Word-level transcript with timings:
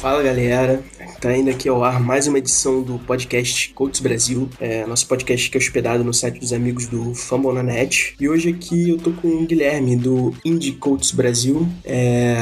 Fala 0.00 0.22
galera, 0.22 0.84
tá 1.22 1.34
indo 1.34 1.48
aqui 1.50 1.70
ao 1.70 1.82
ar 1.82 1.98
mais 1.98 2.26
uma 2.26 2.38
edição 2.38 2.82
do 2.82 2.98
podcast 2.98 3.72
Coaches 3.72 4.00
Brasil, 4.00 4.48
é, 4.60 4.84
nosso 4.84 5.08
podcast 5.08 5.50
que 5.50 5.56
é 5.56 5.60
hospedado 5.60 6.04
no 6.04 6.12
site 6.12 6.38
dos 6.38 6.52
amigos 6.52 6.86
do 6.86 7.14
Fambonanet. 7.14 8.14
E 8.20 8.28
hoje 8.28 8.50
aqui 8.50 8.90
eu 8.90 8.98
tô 8.98 9.10
com 9.12 9.28
o 9.28 9.46
Guilherme 9.46 9.96
do 9.96 10.34
Indie 10.44 10.72
Coaches 10.72 11.12
Brasil 11.12 11.66
é, 11.82 12.36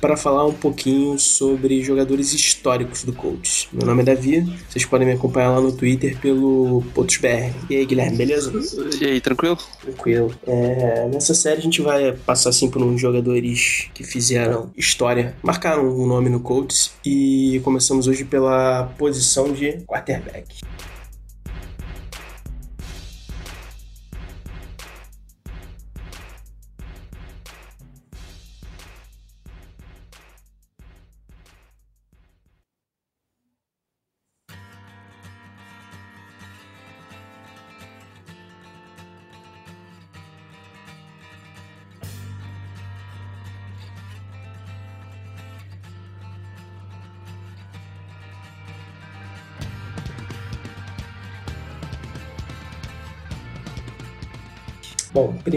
para 0.00 0.16
falar 0.16 0.44
um 0.44 0.52
pouquinho 0.52 1.16
sobre 1.16 1.80
jogadores 1.80 2.34
históricos 2.34 3.04
do 3.04 3.12
Coaches. 3.12 3.68
Meu 3.72 3.86
nome 3.86 4.02
é 4.02 4.06
Davi, 4.06 4.52
vocês 4.68 4.84
podem 4.84 5.06
me 5.06 5.14
acompanhar 5.14 5.50
lá 5.50 5.60
no 5.60 5.70
Twitter 5.70 6.18
pelo 6.18 6.82
PotosBR. 6.92 7.54
E 7.70 7.76
aí 7.76 7.86
Guilherme, 7.86 8.16
beleza? 8.16 8.52
E 9.00 9.04
aí, 9.04 9.20
tranquilo? 9.20 9.56
Tranquilo. 9.80 10.34
É, 10.44 11.08
nessa 11.08 11.34
série 11.34 11.58
a 11.58 11.62
gente 11.62 11.80
vai 11.80 12.12
passar 12.12 12.50
assim 12.50 12.68
por 12.68 12.82
uns 12.82 13.00
jogadores 13.00 13.88
que 13.94 14.02
fizeram 14.02 14.70
história, 14.76 15.36
marcaram 15.40 15.88
um 15.88 16.04
nome 16.04 16.28
no 16.28 16.40
Coaches 16.40 16.79
e 17.04 17.60
começamos 17.64 18.06
hoje 18.06 18.24
pela 18.24 18.84
posição 18.98 19.52
de 19.52 19.80
quarterback. 19.86 20.60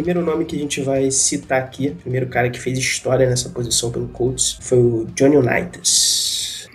Primeiro 0.04 0.26
nome 0.26 0.44
que 0.44 0.56
a 0.58 0.60
gente 0.60 0.82
vai 0.82 1.10
citar 1.10 1.62
aqui, 1.62 1.88
o 1.88 1.96
primeiro 1.96 2.28
cara 2.28 2.50
que 2.50 2.60
fez 2.60 2.78
história 2.78 3.28
nessa 3.28 3.50
posição 3.50 3.90
pelo 3.90 4.10
Colts, 4.10 4.58
foi 4.62 4.78
o 4.78 5.08
Johnny 5.16 5.38
Unitas. 5.38 6.68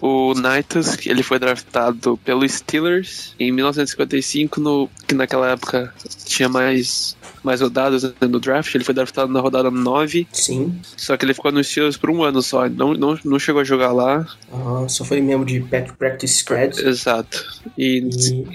O 0.00 0.32
Unitas, 0.32 0.98
ele 1.06 1.22
foi 1.22 1.38
draftado 1.38 2.18
pelo 2.18 2.48
Steelers 2.48 3.34
em 3.38 3.52
1955, 3.52 4.60
no, 4.60 4.88
que 5.06 5.14
naquela 5.14 5.50
época 5.50 5.92
tinha 6.24 6.48
mais 6.48 7.16
mais 7.46 7.60
rodadas 7.60 8.02
no 8.20 8.40
draft. 8.40 8.74
Ele 8.74 8.82
foi 8.82 8.92
draftado 8.92 9.32
na 9.32 9.38
rodada 9.38 9.70
9. 9.70 10.26
Sim. 10.32 10.74
Só 10.96 11.16
que 11.16 11.24
ele 11.24 11.32
ficou 11.32 11.52
nos 11.52 11.68
Steelers 11.68 11.96
por 11.96 12.10
um 12.10 12.24
ano 12.24 12.42
só. 12.42 12.68
Não, 12.68 12.92
não, 12.92 13.16
não 13.24 13.38
chegou 13.38 13.60
a 13.60 13.64
jogar 13.64 13.92
lá. 13.92 14.26
Uhum, 14.52 14.88
só 14.88 15.04
foi 15.04 15.20
membro 15.20 15.46
de 15.46 15.60
Practice 15.60 16.38
Squad. 16.38 16.76
Exato. 16.80 17.46
E, 17.78 18.08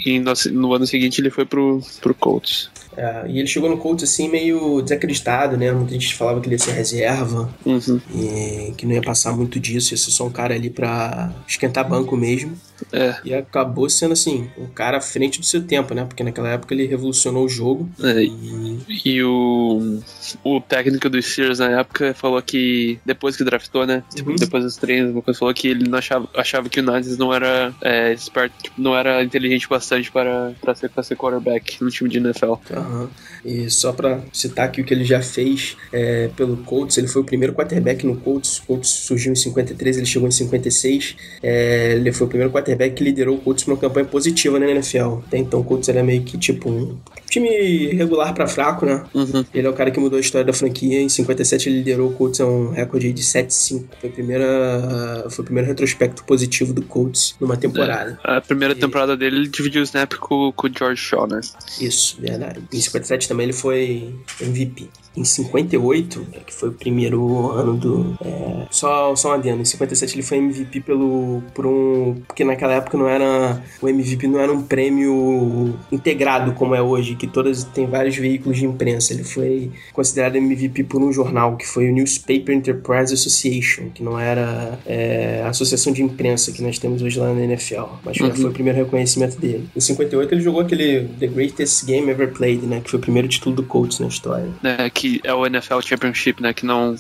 e... 0.06 0.16
e 0.16 0.20
no, 0.20 0.34
no, 0.52 0.73
ano 0.73 0.86
seguinte 0.86 1.22
ele 1.22 1.30
foi 1.30 1.45
pro, 1.45 1.82
pro 2.02 2.14
Colts. 2.14 2.70
É, 2.95 3.25
e 3.28 3.39
ele 3.39 3.47
chegou 3.47 3.70
no 3.70 3.78
Colts 3.78 4.03
assim 4.03 4.30
meio 4.30 4.81
desacreditado, 4.81 5.58
né? 5.58 5.72
Muita 5.72 5.94
gente 5.94 6.16
falava 6.16 6.42
que 6.42 6.47
ele 6.47 6.56
ia 6.56 6.59
ser 6.59 6.72
reserva 6.72 7.50
uhum. 7.66 8.02
e 8.14 8.73
que 8.78 8.86
não 8.86 8.94
ia 8.94 9.02
passar 9.02 9.36
muito 9.36 9.59
disso, 9.59 9.94
ia 9.94 9.98
ser 9.98 10.11
só 10.11 10.25
um 10.25 10.31
cara 10.31 10.53
ali 10.53 10.70
pra 10.70 11.33
esquentar 11.48 11.88
banco 11.88 12.16
mesmo. 12.17 12.58
É. 12.92 13.16
E 13.23 13.33
acabou 13.33 13.89
sendo 13.89 14.14
assim, 14.14 14.50
um 14.58 14.67
cara 14.67 14.98
à 14.98 15.02
frente 15.02 15.39
do 15.39 15.45
seu 15.45 15.61
tempo, 15.61 15.94
né? 15.94 16.06
Porque 16.06 16.23
naquela 16.23 16.50
época 16.50 16.73
ele 16.73 16.88
revolucionou 16.88 17.45
o 17.45 17.50
jogo. 17.50 17.89
É, 18.02 18.23
e... 18.23 18.88
e 19.05 19.23
o, 19.23 20.00
o 20.44 20.61
técnico 20.61 21.09
dos 21.09 21.26
Steelers 21.26 21.59
na 21.59 21.80
época 21.80 22.14
falou 22.14 22.42
que 22.42 22.99
depois 23.05 23.36
que 23.36 23.43
draftou, 23.43 23.86
né? 23.86 24.04
Tipo, 24.14 24.32
uhum. 24.32 24.36
depois 24.36 24.64
dos 24.64 24.77
treinos, 24.77 25.16
o 25.16 25.33
falou 25.33 25.54
que 25.54 25.67
ele 25.67 25.87
não 25.87 25.98
achava, 25.98 26.27
achava 26.36 26.70
que 26.70 26.80
o 26.80 26.83
Nazis 26.83 27.17
não 27.17 27.33
era 27.33 27.73
é, 27.82 28.14
esperto, 28.14 28.54
tipo, 28.64 28.82
não 28.82 28.95
era 28.95 29.23
inteligente 29.23 29.67
bastante 29.67 30.11
para, 30.11 30.54
para, 30.60 30.76
ser, 30.76 30.89
para 30.89 31.04
ser 31.04 31.16
quarterback 31.16 31.82
no 31.82 31.89
time 31.89 32.10
de 32.10 32.17
NFL. 32.17 32.54
Uhum. 32.81 33.08
E 33.43 33.69
só 33.69 33.92
para 33.92 34.21
citar 34.31 34.65
aqui 34.65 34.81
o 34.81 34.83
que 34.83 34.93
ele 34.93 35.03
já 35.03 35.21
fez 35.21 35.75
é, 35.92 36.30
pelo 36.36 36.58
Colts, 36.58 36.97
ele 36.97 37.08
foi 37.08 37.21
o 37.21 37.25
primeiro 37.25 37.53
quarterback 37.53 38.05
no 38.05 38.15
Colts. 38.17 38.59
O 38.59 38.65
Colts 38.65 38.89
surgiu 38.89 39.31
em 39.31 39.36
53, 39.36 39.97
ele 39.97 40.05
chegou 40.05 40.27
em 40.27 40.31
56. 40.31 41.15
É, 41.42 41.93
ele 41.93 42.11
foi 42.11 42.27
o 42.27 42.30
primeiro 42.30 42.52
quarterback 42.52 42.95
que 42.95 43.03
liderou 43.03 43.36
o 43.36 43.39
Colts 43.39 43.65
uma 43.67 43.77
campanha 43.77 44.05
positiva 44.05 44.59
na 44.59 44.69
NFL. 44.69 45.19
Até 45.27 45.37
então 45.37 45.61
o 45.61 45.64
Colts 45.64 45.89
era 45.89 46.03
meio 46.03 46.21
que 46.23 46.37
tipo 46.37 46.69
um 46.69 46.97
time 47.31 47.87
regular 47.93 48.33
para 48.33 48.45
fraco, 48.45 48.86
né? 48.86 49.03
Uhum. 49.14 49.45
Ele 49.53 49.65
é 49.65 49.69
o 49.69 49.73
cara 49.73 49.89
que 49.89 49.99
mudou 49.99 50.17
a 50.17 50.19
história 50.19 50.45
da 50.45 50.53
franquia. 50.53 51.02
Em 51.02 51.08
57 51.08 51.69
ele 51.69 51.77
liderou 51.77 52.09
o 52.09 52.14
Colts 52.14 52.42
a 52.42 52.45
um 52.45 52.71
recorde 52.71 53.11
de 53.14 53.23
7-5. 53.23 53.86
Foi, 53.99 54.09
a 54.09 54.14
primeira, 54.14 55.25
foi 55.30 55.42
o 55.42 55.45
primeiro 55.45 55.67
retrospecto 55.69 56.23
positivo 56.25 56.73
do 56.73 56.81
Colts 56.83 57.36
numa 57.39 57.55
temporada. 57.55 58.19
É, 58.25 58.36
a 58.36 58.42
primeira 58.42 58.73
e... 58.73 58.77
temporada 58.77 59.15
dele 59.15 59.37
ele 59.37 59.47
dividiu 59.47 59.81
o 59.81 59.83
snap 59.83 60.14
com, 60.15 60.52
com 60.52 60.67
o 60.67 60.71
George 60.77 61.02
Shaw, 61.02 61.25
né? 61.25 61.39
Isso, 61.80 62.17
verdade. 62.19 62.61
Em 62.71 62.81
57 62.81 63.27
também 63.27 63.45
ele 63.45 63.53
foi 63.53 64.13
MVP 64.42 64.89
em 65.16 65.23
58, 65.23 66.26
que 66.45 66.54
foi 66.54 66.70
o 66.70 66.72
primeiro 66.72 67.52
ano 67.52 67.76
do. 67.76 68.16
É, 68.23 68.66
só, 68.70 69.16
só 69.16 69.32
um 69.32 69.33
adendo, 69.33 69.61
em 69.61 69.66
57 69.66 70.16
ele 70.16 70.23
foi 70.23 70.38
MVP 70.38 70.82
pelo. 70.82 71.44
por 71.54 71.66
um. 71.66 72.16
Porque 72.26 72.44
naquela 72.44 72.73
época 72.73 72.98
não 72.98 73.08
era. 73.08 73.61
O 73.82 73.89
MVP 73.89 74.27
não 74.27 74.39
era 74.39 74.52
um 74.52 74.61
prêmio 74.64 75.77
integrado 75.92 76.54
como 76.54 76.73
é 76.76 76.82
hoje, 76.82 77.16
que 77.16 77.27
todas 77.27 77.64
tem 77.64 77.86
vários 77.88 78.16
veículos 78.16 78.58
de 78.58 78.66
imprensa. 78.66 79.14
Ele 79.14 79.23
foi 79.23 79.72
considerado 79.92 80.38
MVP 80.38 80.86
por 80.86 81.02
um 81.02 81.11
jornal, 81.11 81.58
que 81.58 81.67
foi 81.67 81.89
o 81.89 81.93
Newspaper 81.93 82.55
Enterprise 82.55 83.14
Association, 83.14 83.89
que 83.93 84.02
não 84.02 84.17
era 84.17 84.80
é, 84.86 85.42
a 85.43 85.49
associação 85.49 85.92
de 85.92 86.02
imprensa 86.02 86.52
que 86.52 86.61
nós 86.61 86.80
temos 86.80 87.02
hoje 87.02 87.20
lá 87.20 87.33
na 87.33 87.42
NFL. 87.42 87.83
Mas 88.05 88.17
uhum. 88.17 88.33
foi 88.33 88.49
o 88.49 88.54
primeiro 88.54 88.80
reconhecimento 88.80 89.38
dele. 89.38 89.67
Em 89.76 89.80
58 89.80 90.33
ele 90.33 90.42
jogou 90.42 90.61
aquele 90.61 91.10
The 91.20 91.28
Greatest 91.28 91.86
Game 91.86 92.10
Ever 92.10 92.32
Played, 92.32 92.66
né? 92.66 92.80
Que 92.82 92.89
foi 92.89 92.99
o 92.99 93.02
primeiro 93.02 93.28
título 93.28 93.55
do 93.55 93.64
Colts 93.64 93.99
na 93.99 94.08
história. 94.08 94.48
É, 94.64 94.89
que 94.89 95.01
é 95.23 95.34
o 95.34 95.45
NFL 95.45 95.80
Championship, 95.82 96.42
né? 96.42 96.54
Que 96.54 96.66
não, 96.66 96.95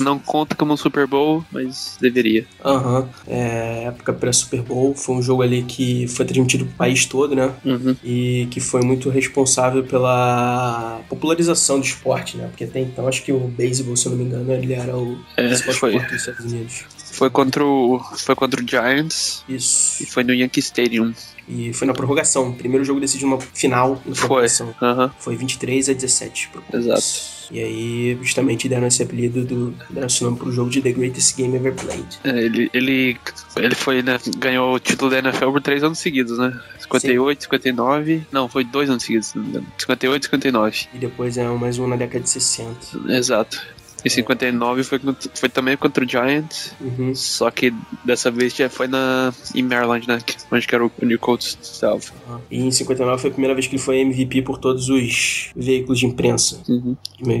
não 0.00 0.18
conta 0.18 0.54
como 0.54 0.72
um 0.72 0.76
Super 0.76 1.06
Bowl, 1.06 1.44
mas 1.50 1.96
deveria. 2.00 2.46
Aham. 2.64 3.00
Uhum. 3.00 3.08
É, 3.26 3.84
época 3.84 4.12
pré-Super 4.12 4.62
Bowl. 4.62 4.94
Foi 4.94 5.16
um 5.16 5.22
jogo 5.22 5.42
ali 5.42 5.62
que 5.62 6.06
foi 6.08 6.24
transmitido 6.24 6.64
pro 6.64 6.74
país 6.74 7.06
todo, 7.06 7.34
né? 7.34 7.52
Uhum. 7.64 7.96
E 8.04 8.48
que 8.50 8.60
foi 8.60 8.82
muito 8.82 9.08
responsável 9.10 9.84
pela 9.84 11.00
popularização 11.08 11.80
do 11.80 11.86
esporte, 11.86 12.36
né? 12.36 12.46
Porque 12.48 12.64
até 12.64 12.80
então 12.80 13.06
acho 13.08 13.22
que 13.22 13.32
o 13.32 13.38
beisebol, 13.40 13.96
se 13.96 14.06
eu 14.06 14.10
não 14.10 14.18
me 14.18 14.24
engano, 14.24 14.52
ele 14.52 14.72
era 14.72 14.96
o 14.96 15.18
é, 15.36 15.54
foi. 15.56 15.94
esporte 15.94 16.12
dos 16.12 16.20
Estados 16.20 16.52
Unidos. 16.52 16.84
Foi 17.18 17.30
contra 17.30 17.64
o, 17.64 18.00
foi 18.16 18.34
contra 18.34 18.62
o 18.62 18.68
Giants. 18.68 19.42
Isso. 19.48 20.02
E 20.02 20.06
foi 20.06 20.22
no 20.22 20.32
Yankee 20.32 20.60
Stadium. 20.60 21.12
E 21.48 21.72
foi 21.72 21.86
na 21.86 21.94
prorrogação. 21.94 22.52
Primeiro 22.52 22.84
jogo 22.84 23.00
decidiu 23.00 23.26
uma 23.26 23.40
final 23.40 24.00
na 24.04 24.14
prorrogação. 24.14 24.74
Foi. 24.78 24.88
Uhum. 24.88 25.10
Foi 25.18 25.36
23 25.36 25.88
a 25.88 25.92
17. 25.94 26.50
Exato. 26.72 27.37
E 27.50 27.60
aí, 27.60 28.18
justamente, 28.20 28.68
deram 28.68 28.86
esse 28.86 29.02
apelido 29.02 29.44
do. 29.44 29.74
deram 29.90 30.06
esse 30.06 30.22
nome 30.22 30.36
pro 30.36 30.52
jogo 30.52 30.70
de 30.70 30.82
The 30.82 30.92
Greatest 30.92 31.36
Game 31.36 31.56
Ever 31.56 31.74
Played. 31.74 32.18
É, 32.24 32.44
ele, 32.44 32.70
ele, 32.74 33.16
ele 33.56 33.74
foi, 33.74 34.02
né, 34.02 34.18
ganhou 34.36 34.74
o 34.74 34.78
título 34.78 35.10
da 35.10 35.18
NFL 35.18 35.50
por 35.50 35.62
três 35.62 35.82
anos 35.82 35.98
seguidos, 35.98 36.38
né? 36.38 36.58
58, 36.80 37.42
Sim. 37.42 37.44
59. 37.44 38.26
Não, 38.30 38.48
foi 38.48 38.64
dois 38.64 38.90
anos 38.90 39.02
seguidos, 39.02 39.34
58 39.78 40.22
e 40.22 40.26
59. 40.26 40.86
E 40.94 40.98
depois 40.98 41.36
é 41.36 41.48
mais 41.48 41.78
um 41.78 41.86
na 41.86 41.96
década 41.96 42.20
de 42.20 42.30
60. 42.30 42.76
Exato. 43.08 43.60
Em 44.04 44.08
59 44.08 44.84
foi, 44.84 45.00
foi 45.34 45.48
também 45.48 45.76
contra 45.76 46.04
o 46.04 46.08
Giants, 46.08 46.72
uhum. 46.80 47.14
só 47.14 47.50
que 47.50 47.74
dessa 48.04 48.30
vez 48.30 48.54
já 48.54 48.68
foi 48.68 48.86
na, 48.86 49.32
em 49.54 49.62
Maryland, 49.62 50.06
né? 50.06 50.18
Onde 50.50 50.66
que 50.66 50.74
era 50.74 50.84
o 50.84 50.92
New 51.02 51.18
Colts 51.18 51.58
South. 51.62 52.12
Uhum. 52.28 52.38
E 52.50 52.60
em 52.60 52.70
59 52.70 53.20
foi 53.20 53.30
a 53.30 53.32
primeira 53.32 53.54
vez 53.54 53.66
que 53.66 53.74
ele 53.74 53.82
foi 53.82 53.98
MVP 54.00 54.42
por 54.42 54.58
todos 54.58 54.88
os 54.88 55.50
veículos 55.56 55.98
de 55.98 56.06
imprensa, 56.06 56.62
uhum. 56.68 56.96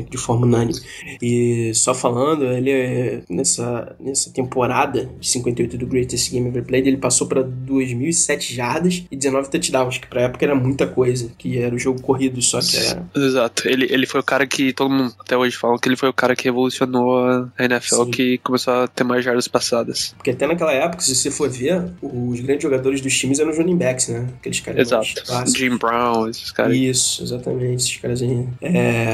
de 0.08 0.18
forma 0.18 0.46
unânime. 0.46 0.78
E 1.22 1.72
só 1.74 1.94
falando, 1.94 2.44
ele 2.44 2.70
é, 2.70 3.22
nessa, 3.28 3.96
nessa 4.00 4.30
temporada 4.32 5.08
de 5.18 5.28
58 5.28 5.78
do 5.78 5.86
Greatest 5.86 6.32
Game 6.32 6.48
Ever 6.48 6.64
Played, 6.64 6.88
ele 6.88 6.96
passou 6.96 7.26
para 7.26 7.42
2.007 7.42 8.54
jardas 8.54 9.04
e 9.10 9.16
19 9.16 9.50
touchdowns, 9.50 9.98
que 9.98 10.06
pra 10.06 10.22
época 10.22 10.44
era 10.44 10.54
muita 10.54 10.86
coisa, 10.86 11.30
que 11.38 11.58
era 11.58 11.74
o 11.74 11.78
jogo 11.78 12.02
corrido, 12.02 12.42
só 12.42 12.60
que 12.60 12.76
era... 12.76 13.08
Exato. 13.14 13.68
Ele, 13.68 13.86
ele 13.90 14.06
foi 14.06 14.20
o 14.20 14.24
cara 14.24 14.46
que 14.46 14.72
todo 14.72 14.90
mundo 14.90 15.14
até 15.18 15.36
hoje 15.36 15.56
fala 15.56 15.78
que 15.78 15.88
ele 15.88 15.96
foi 15.96 16.08
o 16.08 16.12
cara 16.12 16.34
que 16.34 16.47
revolucionou 16.48 17.18
a 17.26 17.50
NFL, 17.58 18.04
Sim. 18.04 18.10
que 18.10 18.38
começou 18.38 18.74
a 18.74 18.88
ter 18.88 19.04
mais 19.04 19.24
jardas 19.24 19.46
passadas. 19.48 20.14
Porque 20.16 20.30
até 20.30 20.46
naquela 20.46 20.72
época, 20.72 21.02
se 21.02 21.14
você 21.14 21.30
for 21.30 21.48
ver, 21.48 21.82
os 22.02 22.40
grandes 22.40 22.62
jogadores 22.62 23.00
dos 23.00 23.16
times 23.16 23.38
eram 23.38 23.50
os 23.50 23.58
running 23.58 23.76
backs, 23.76 24.08
né? 24.08 24.26
Aqueles 24.38 24.60
caras 24.60 24.80
Exato. 24.80 25.24
clássicos. 25.24 25.54
Jim 25.54 25.76
Brown, 25.76 26.28
esses 26.28 26.50
caras. 26.50 26.76
Isso, 26.76 27.22
exatamente, 27.22 27.76
esses 27.76 27.96
caras 27.96 28.22
aí. 28.22 28.48
É, 28.62 29.08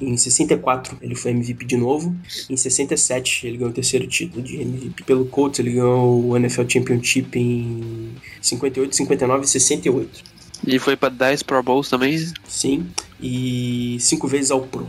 em 0.00 0.16
64 0.16 0.98
ele 1.00 1.14
foi 1.14 1.30
MVP 1.32 1.64
de 1.64 1.76
novo. 1.76 2.14
Em 2.48 2.56
67 2.56 3.46
ele 3.46 3.56
ganhou 3.58 3.70
o 3.70 3.74
terceiro 3.74 4.06
título 4.06 4.42
de 4.42 4.60
MVP 4.60 5.04
pelo 5.04 5.24
Colts. 5.26 5.60
Ele 5.60 5.72
ganhou 5.72 6.28
o 6.28 6.36
NFL 6.36 6.62
Championship 6.68 7.38
em 7.38 8.10
58, 8.40 8.96
59 8.96 9.44
e 9.44 9.48
68. 9.48 10.30
E 10.66 10.78
foi 10.78 10.96
pra 10.96 11.08
10 11.08 11.42
Pro 11.42 11.62
Bowls 11.62 11.88
também. 11.88 12.18
Sim. 12.46 12.86
E 13.20 13.96
cinco 14.00 14.26
vezes 14.26 14.50
ao 14.50 14.60
Pro. 14.62 14.88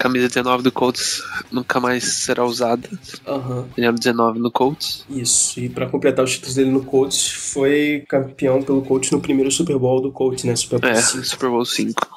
Camisa 0.00 0.28
19 0.28 0.62
do 0.62 0.72
Colts 0.72 1.22
nunca 1.52 1.78
mais 1.78 2.04
será 2.04 2.42
usada. 2.42 2.88
Aham. 3.26 3.66
Ganhando 3.76 3.98
19 3.98 4.38
no 4.38 4.50
Colts. 4.50 5.04
Isso. 5.10 5.60
E 5.60 5.68
pra 5.68 5.86
completar 5.86 6.24
os 6.24 6.32
títulos 6.32 6.54
dele 6.54 6.70
no 6.70 6.82
Colts, 6.82 7.30
foi 7.30 8.02
campeão 8.08 8.62
pelo 8.62 8.80
Colts 8.80 9.10
no 9.10 9.20
primeiro 9.20 9.50
Super 9.50 9.78
Bowl 9.78 10.00
do 10.00 10.10
Colts, 10.10 10.44
né? 10.44 10.56
Super 10.56 10.80
Bowl 10.80 10.90
É, 10.90 10.94
5 10.96 11.24
Super 11.26 11.50
Bowl 11.50 11.64
5. 11.66 12.08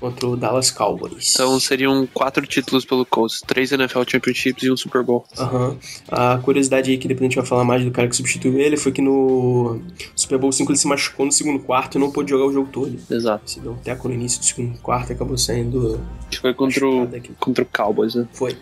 Contra 0.00 0.26
o 0.26 0.36
Dallas 0.36 0.70
Cowboys. 0.70 1.32
Então 1.32 1.58
seriam 1.60 2.06
quatro 2.12 2.46
títulos 2.46 2.84
pelo 2.84 3.04
Colts: 3.04 3.40
três 3.46 3.72
NFL 3.72 4.02
Championships 4.06 4.62
e 4.64 4.70
um 4.70 4.76
Super 4.76 5.02
Bowl. 5.02 5.24
Aham. 5.38 5.76
A 6.08 6.38
curiosidade 6.38 6.90
aí 6.90 6.98
que 6.98 7.08
depois 7.08 7.22
a 7.22 7.28
gente 7.28 7.36
vai 7.36 7.46
falar 7.46 7.64
mais 7.64 7.84
do 7.84 7.90
cara 7.90 8.08
que 8.08 8.16
substituiu 8.16 8.58
ele 8.58 8.76
foi 8.76 8.92
que 8.92 9.02
no 9.02 9.80
Super 10.14 10.38
Bowl 10.38 10.52
5 10.52 10.70
ele 10.70 10.78
se 10.78 10.86
machucou 10.86 11.26
no 11.26 11.32
segundo 11.32 11.58
quarto 11.60 11.96
e 11.96 12.00
não 12.00 12.10
pôde 12.10 12.30
jogar 12.30 12.46
o 12.46 12.52
jogo 12.52 12.68
todo. 12.70 12.98
Exato. 13.10 13.50
Se 13.50 13.60
deu 13.60 13.72
um 13.72 13.76
teco 13.76 14.08
no 14.08 14.14
início 14.14 14.40
do 14.40 14.44
segundo 14.44 14.78
quarto 14.78 15.12
acabou 15.12 15.36
saindo. 15.36 16.00
Que 16.30 16.38
foi 16.38 16.54
contra 16.54 16.86
o, 16.86 17.08
contra 17.38 17.64
o 17.64 17.66
Cowboys, 17.66 18.14
né? 18.14 18.26
Foi. 18.32 18.56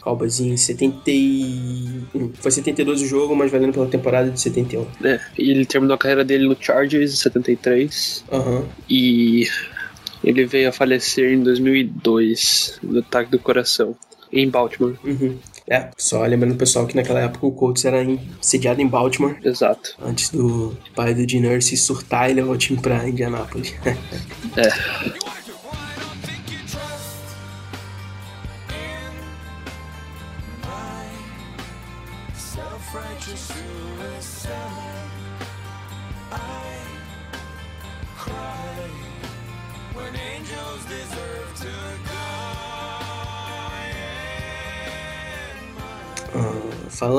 Cowboys 0.00 0.40
em 0.40 0.56
71. 0.56 2.32
Foi 2.34 2.50
72 2.50 3.02
o 3.02 3.06
jogo, 3.06 3.36
mas 3.36 3.50
valendo 3.52 3.72
pela 3.72 3.86
temporada 3.86 4.30
de 4.30 4.40
71. 4.40 4.86
É, 5.04 5.20
e 5.38 5.50
ele 5.50 5.64
terminou 5.64 5.94
a 5.94 5.98
carreira 5.98 6.24
dele 6.24 6.48
no 6.48 6.56
Chargers 6.58 7.12
em 7.12 7.16
73 7.16 8.24
Aham. 8.32 8.64
e 8.90 9.46
ele 10.24 10.44
veio 10.46 10.68
a 10.68 10.72
falecer 10.72 11.32
em 11.32 11.42
2002 11.42 12.78
do 12.82 12.98
ataque 13.00 13.30
do 13.30 13.38
coração 13.38 13.96
em 14.32 14.48
Baltimore. 14.48 14.94
Uhum. 15.04 15.36
É, 15.68 15.90
só 15.96 16.24
lembrando 16.26 16.56
pessoal 16.56 16.86
que 16.86 16.96
naquela 16.96 17.20
época 17.20 17.46
o 17.46 17.52
Colts 17.52 17.84
era 17.84 18.02
em- 18.02 18.18
sediado 18.40 18.80
em 18.82 18.86
Baltimore, 18.86 19.36
Exato. 19.44 19.94
antes 20.02 20.28
do 20.30 20.76
pai 20.94 21.14
do 21.14 21.28
Gene 21.28 21.48
Nurse 21.48 21.76
surtar 21.76 22.30
e 22.30 22.34
levar 22.34 22.52
o 22.52 22.56
time 22.58 22.80
pra 22.80 23.08
Indianápolis. 23.08 23.72
É. 24.56 24.68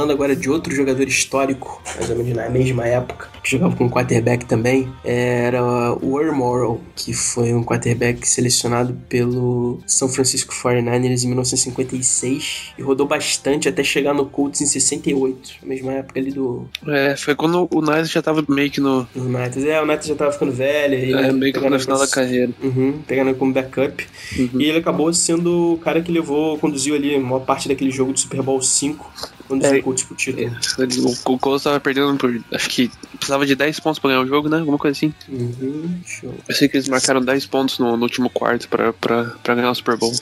falando 0.04 0.12
agora 0.12 0.36
de 0.36 0.50
outro 0.50 0.76
jogador 0.76 1.08
histórico, 1.08 1.82
mais 1.96 2.10
ou 2.10 2.18
menos 2.18 2.34
na 2.34 2.50
mesma 2.50 2.86
época, 2.86 3.30
que 3.42 3.52
jogava 3.52 3.76
com 3.76 3.90
quarterback 3.90 4.46
também, 4.46 4.92
era 5.04 5.64
o 6.02 6.20
Earl 6.20 6.36
Morrow, 6.36 6.82
que 6.94 7.14
foi 7.14 7.54
um 7.54 7.64
quarterback 7.64 8.28
selecionado 8.28 8.94
pelo 9.08 9.80
São 9.88 10.10
Francisco 10.10 10.54
49ers 10.54 11.24
em 11.24 11.28
1956 11.28 12.74
e 12.78 12.82
rodou 12.82 13.08
bastante 13.08 13.70
até 13.70 13.82
chegar 13.82 14.14
no 14.14 14.26
Colts 14.26 14.60
em 14.60 14.66
68, 14.66 15.56
na 15.62 15.70
mesma 15.70 15.94
época 15.94 16.20
ali 16.20 16.32
do, 16.32 16.68
É, 16.86 17.16
foi 17.16 17.34
quando 17.34 17.68
o 17.72 17.82
Nice 17.82 18.12
já 18.12 18.22
tava 18.22 18.44
meio 18.50 18.70
que 18.70 18.82
no. 18.82 19.08
do 19.16 19.24
United. 19.24 19.70
É, 19.70 19.80
o 19.80 19.84
United 19.84 20.08
já 20.08 20.16
tava 20.16 20.34
ficando 20.34 20.52
velho. 20.52 20.96
e 20.96 21.14
É, 21.14 21.32
meio 21.32 21.54
que 21.54 21.60
no 21.60 21.80
final 21.80 21.98
da 21.98 22.08
carreira. 22.08 22.52
Uhum, 22.62 23.00
pegando 23.08 23.34
como 23.36 23.54
backup. 23.54 24.06
Uhum. 24.38 24.60
E 24.60 24.66
ele 24.66 24.80
acabou 24.80 25.14
sendo 25.14 25.74
o 25.74 25.78
cara 25.78 26.02
que 26.02 26.12
levou, 26.12 26.58
conduziu 26.58 26.96
ali 26.96 27.16
a 27.16 27.20
maior 27.20 27.40
parte 27.40 27.70
daquele 27.70 27.92
jogo 27.92 28.12
do 28.12 28.20
Super 28.20 28.42
Bowl 28.42 28.62
5, 28.62 29.12
conduziu 29.48 29.76
É, 29.76 29.80
o 29.80 29.84
Colts 29.84 30.04
pro 30.04 30.16
título. 30.16 30.52
Ele- 30.80 31.00
O, 31.02 31.34
o 31.34 31.40
Colts 31.40 31.64
tava 31.64 31.80
perdendo 31.80 32.16
por. 32.18 32.42
Acho 32.52 32.70
que 32.70 32.92
precisava 33.18 33.46
de 33.46 33.56
10 33.56 33.80
pontos 33.80 34.00
pra 34.00 34.10
ganhar 34.12 34.22
o 34.24 34.28
jogo, 34.28 34.50
né? 34.50 34.60
Alguma 34.60 34.78
coisa 34.78 34.96
assim. 34.98 35.14
Uhum, 35.30 36.00
show. 36.06 36.34
Eu 36.48 36.56
sei 36.56 36.68
que 36.68 36.78
eles 36.78 36.88
marcaram 36.90 37.22
10 37.22 37.46
pontos 37.46 37.80
no, 37.80 37.96
no 37.98 38.04
último 38.04 38.30
quarto 38.30 38.68
pra, 38.70 38.92
pra, 38.94 39.26
pra 39.44 39.56
ganhar 39.56 39.72
o 39.72 39.76
Super 39.76 39.98
Bowl. 39.98 40.14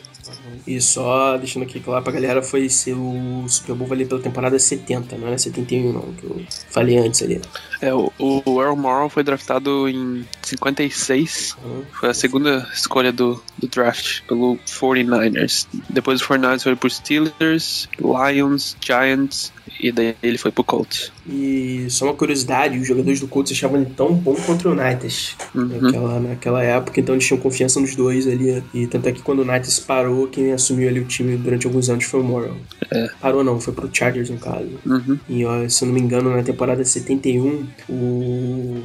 E 0.66 0.80
só 0.80 1.38
deixando 1.38 1.64
aqui 1.64 1.80
claro 1.80 2.04
pra 2.04 2.14
galera, 2.14 2.42
foi 2.42 2.70
ser 2.70 2.94
o 2.94 3.46
Super 3.48 3.76
Bowl 3.76 3.92
ali 3.92 4.06
pela 4.06 4.22
temporada 4.22 4.58
70, 4.58 5.18
não 5.18 5.28
era 5.28 5.38
71 5.38 5.92
não, 5.92 6.14
que 6.14 6.24
eu 6.24 6.42
falei 6.70 6.98
antes 6.98 7.22
ali. 7.24 7.42
É, 7.82 7.94
o, 7.94 8.12
o 8.20 8.62
Earl 8.62 8.76
Morrow 8.76 9.10
foi 9.10 9.24
draftado 9.24 9.90
em 9.90 10.26
56. 10.44 11.58
Uhum. 11.64 11.84
Foi 11.92 12.10
a 12.10 12.14
segunda 12.14 12.68
escolha 12.74 13.12
do, 13.12 13.42
do 13.58 13.68
draft 13.68 14.22
pelo 14.28 14.58
49ers. 14.68 15.68
Depois 15.90 16.20
do 16.20 16.28
49ers 16.28 16.64
foi 16.64 16.76
pro 16.76 16.90
Steelers, 16.90 17.90
Lions, 18.00 18.78
Giants 18.80 19.52
e 19.80 19.92
daí 19.92 20.16
ele 20.22 20.38
foi 20.38 20.52
pro 20.52 20.64
Colts. 20.64 21.12
E 21.28 21.86
só 21.90 22.06
uma 22.06 22.14
curiosidade, 22.14 22.78
os 22.78 22.88
jogadores 22.88 23.20
do 23.20 23.28
Colts 23.28 23.52
achavam 23.52 23.82
ele 23.82 23.92
tão 23.96 24.14
bom 24.14 24.36
contra 24.36 24.70
o 24.70 24.72
United 24.74 25.36
Uhum. 25.54 25.66
naquela, 25.82 26.20
naquela 26.20 26.64
época, 26.64 27.00
então 27.00 27.16
eles 27.16 27.26
tinham 27.26 27.40
confiança 27.40 27.80
nos 27.80 27.96
dois 27.96 28.28
ali. 28.28 28.64
E 28.74 28.88
tanto 28.88 29.08
é 29.10 29.12
que 29.12 29.22
quando 29.22 29.40
o 29.40 29.42
United 29.44 29.82
parou, 29.82 30.28
quem 30.28 30.52
assumiu 30.52 30.88
ali 30.90 31.00
o 31.00 31.06
time 31.06 31.36
durante 31.38 31.66
alguns 31.68 31.90
anos 31.90 32.06
foi 32.06 32.20
o 32.20 32.24
Morrow. 32.24 32.56
É. 32.92 33.10
Parou 33.20 33.44
não, 33.44 33.60
foi 33.60 33.74
pro 33.74 33.90
Chargers 33.92 34.30
no 34.30 34.38
caso. 34.38 34.70
Uhum. 34.86 35.20
E 35.30 35.46
ó, 35.46 35.68
se 35.68 35.84
eu 35.84 35.88
não 35.88 35.94
me 35.96 36.02
engano, 36.02 36.36
na 36.36 36.44
temporada 36.44 36.84
71, 36.84 37.68
o 37.90 38.82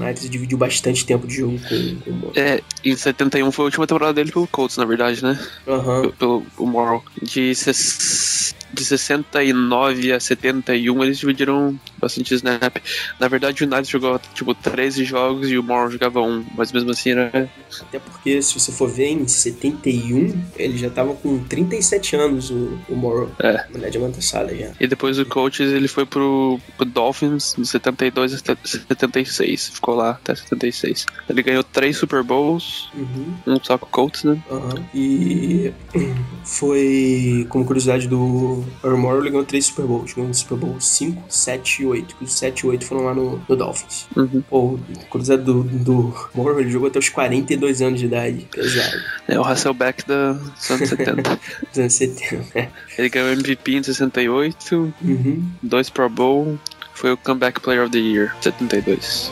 United 0.00 0.28
dividiu 0.28 0.58
bastante 0.58 1.04
tempo 1.06 1.26
de 1.26 1.36
jogo 1.36 1.58
com, 1.68 1.96
com 2.04 2.10
o 2.10 2.14
Morrow. 2.14 2.32
É, 2.36 2.60
em 2.84 2.96
71 2.96 3.50
foi 3.52 3.64
a 3.64 3.66
última 3.66 3.86
temporada 3.86 4.14
dele 4.14 4.32
pelo 4.32 4.46
Colts, 4.46 4.76
na 4.76 4.84
verdade, 4.84 5.22
né? 5.22 5.38
Aham. 5.66 6.02
Pelo, 6.02 6.12
pelo 6.12 6.46
o 6.58 6.66
Morrow. 6.66 7.02
De, 7.22 7.54
ses- 7.54 8.45
de 8.72 8.84
69 8.84 10.12
a 10.12 10.20
71 10.20 11.04
eles 11.04 11.18
dividiram 11.18 11.78
bastante 11.98 12.34
snap. 12.34 12.76
Na 13.18 13.28
verdade, 13.28 13.62
o 13.62 13.66
United 13.66 13.90
jogou 13.90 14.20
tipo 14.34 14.54
13 14.54 15.04
jogos 15.04 15.50
e 15.50 15.58
o 15.58 15.62
Morrow 15.62 15.90
jogava 15.90 16.20
um, 16.20 16.44
mas 16.56 16.72
mesmo 16.72 16.90
assim 16.90 17.10
era. 17.10 17.50
Até 17.80 17.98
porque, 17.98 18.40
se 18.42 18.58
você 18.58 18.72
for 18.72 18.88
ver, 18.88 19.08
em 19.08 19.26
71, 19.26 20.34
ele 20.56 20.78
já 20.78 20.90
tava 20.90 21.14
com 21.14 21.38
37 21.44 22.16
anos, 22.16 22.50
o, 22.50 22.78
o 22.88 22.96
Morrow. 22.96 23.30
É. 23.40 23.64
Uma 23.70 23.78
idade 23.78 23.98
avançada 23.98 24.54
já. 24.54 24.70
E 24.80 24.86
depois 24.86 25.16
do 25.16 25.26
Coaches 25.26 25.72
ele 25.72 25.88
foi 25.88 26.06
pro, 26.06 26.58
pro 26.76 26.84
Dolphins 26.86 27.54
de 27.56 27.66
72 27.66 28.34
a 28.34 28.38
76. 28.64 29.68
Ficou 29.70 29.94
lá 29.94 30.10
até 30.10 30.34
76. 30.34 31.06
Ele 31.28 31.42
ganhou 31.42 31.62
três 31.64 31.96
Super 31.96 32.22
Bowls, 32.22 32.88
Uhum. 32.94 33.34
um 33.46 33.58
só 33.62 33.76
com 33.78 33.86
o 33.86 33.88
Colts, 33.88 34.24
né? 34.24 34.40
Aham. 34.50 34.84
E 34.94 35.72
foi, 36.44 37.46
como 37.48 37.64
curiosidade 37.64 38.08
do 38.08 38.64
Earl 38.84 38.96
Morrow, 38.96 39.20
ele 39.20 39.30
ganhou 39.30 39.44
três 39.44 39.66
Super 39.66 39.84
Bowls. 39.86 40.12
Ganhou 40.14 40.30
o 40.30 40.34
Super 40.34 40.56
Bowl 40.58 40.80
5, 40.80 41.24
7 41.28 41.82
e 41.82 41.85
8. 41.86 42.16
Que 42.16 42.24
os 42.24 42.32
7 42.32 42.60
e 42.60 42.66
8 42.66 42.84
foram 42.84 43.04
lá 43.04 43.14
no, 43.14 43.40
no 43.48 43.56
Dolphins. 43.56 44.06
Uhum. 44.16 44.42
Pô, 44.48 44.78
curiosidade 45.10 45.42
do, 45.44 45.62
do 45.62 46.14
Morrow, 46.34 46.60
ele 46.60 46.70
jogou 46.70 46.88
até 46.88 46.98
os 46.98 47.08
42 47.08 47.82
anos 47.82 48.00
de 48.00 48.06
idade. 48.06 48.46
Pesado. 48.50 48.96
É 49.28 49.38
o 49.38 49.42
Hasselbeck 49.44 50.06
da 50.06 50.32
dos 50.32 50.70
anos 50.70 50.88
70. 50.88 51.40
Dos 51.70 51.78
anos 51.78 51.92
70. 51.92 52.70
ele 52.98 53.08
ganhou 53.08 53.30
MVP 53.32 53.76
em 53.76 53.82
68, 53.82 54.92
Uhum. 55.02 55.44
dois 55.62 55.88
Pro 55.90 56.08
Bowl, 56.08 56.58
foi 56.94 57.12
o 57.12 57.16
Comeback 57.16 57.60
Player 57.60 57.82
of 57.82 57.90
the 57.92 57.98
Year, 57.98 58.34
72. 58.40 59.30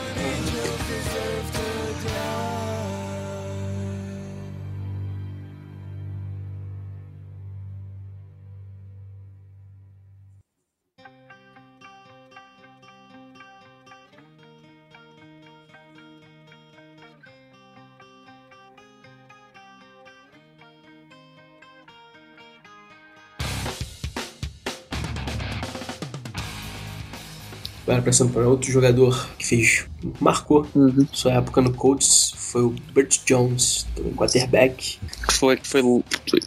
Agora 27.87 28.01
pensando 28.01 28.33
para 28.33 28.47
outro 28.47 28.71
jogador 28.71 29.29
que 29.37 29.45
fez, 29.45 29.85
marcou 30.19 30.67
Uhum. 30.73 31.05
sua 31.13 31.33
época 31.33 31.61
no 31.61 31.71
Colts, 31.71 32.33
foi 32.35 32.63
o 32.63 32.75
Bert 32.93 33.19
Jones, 33.25 33.85
também 33.95 34.11
quarterback. 34.13 34.97
Foi, 35.33 35.59
foi, 35.63 35.81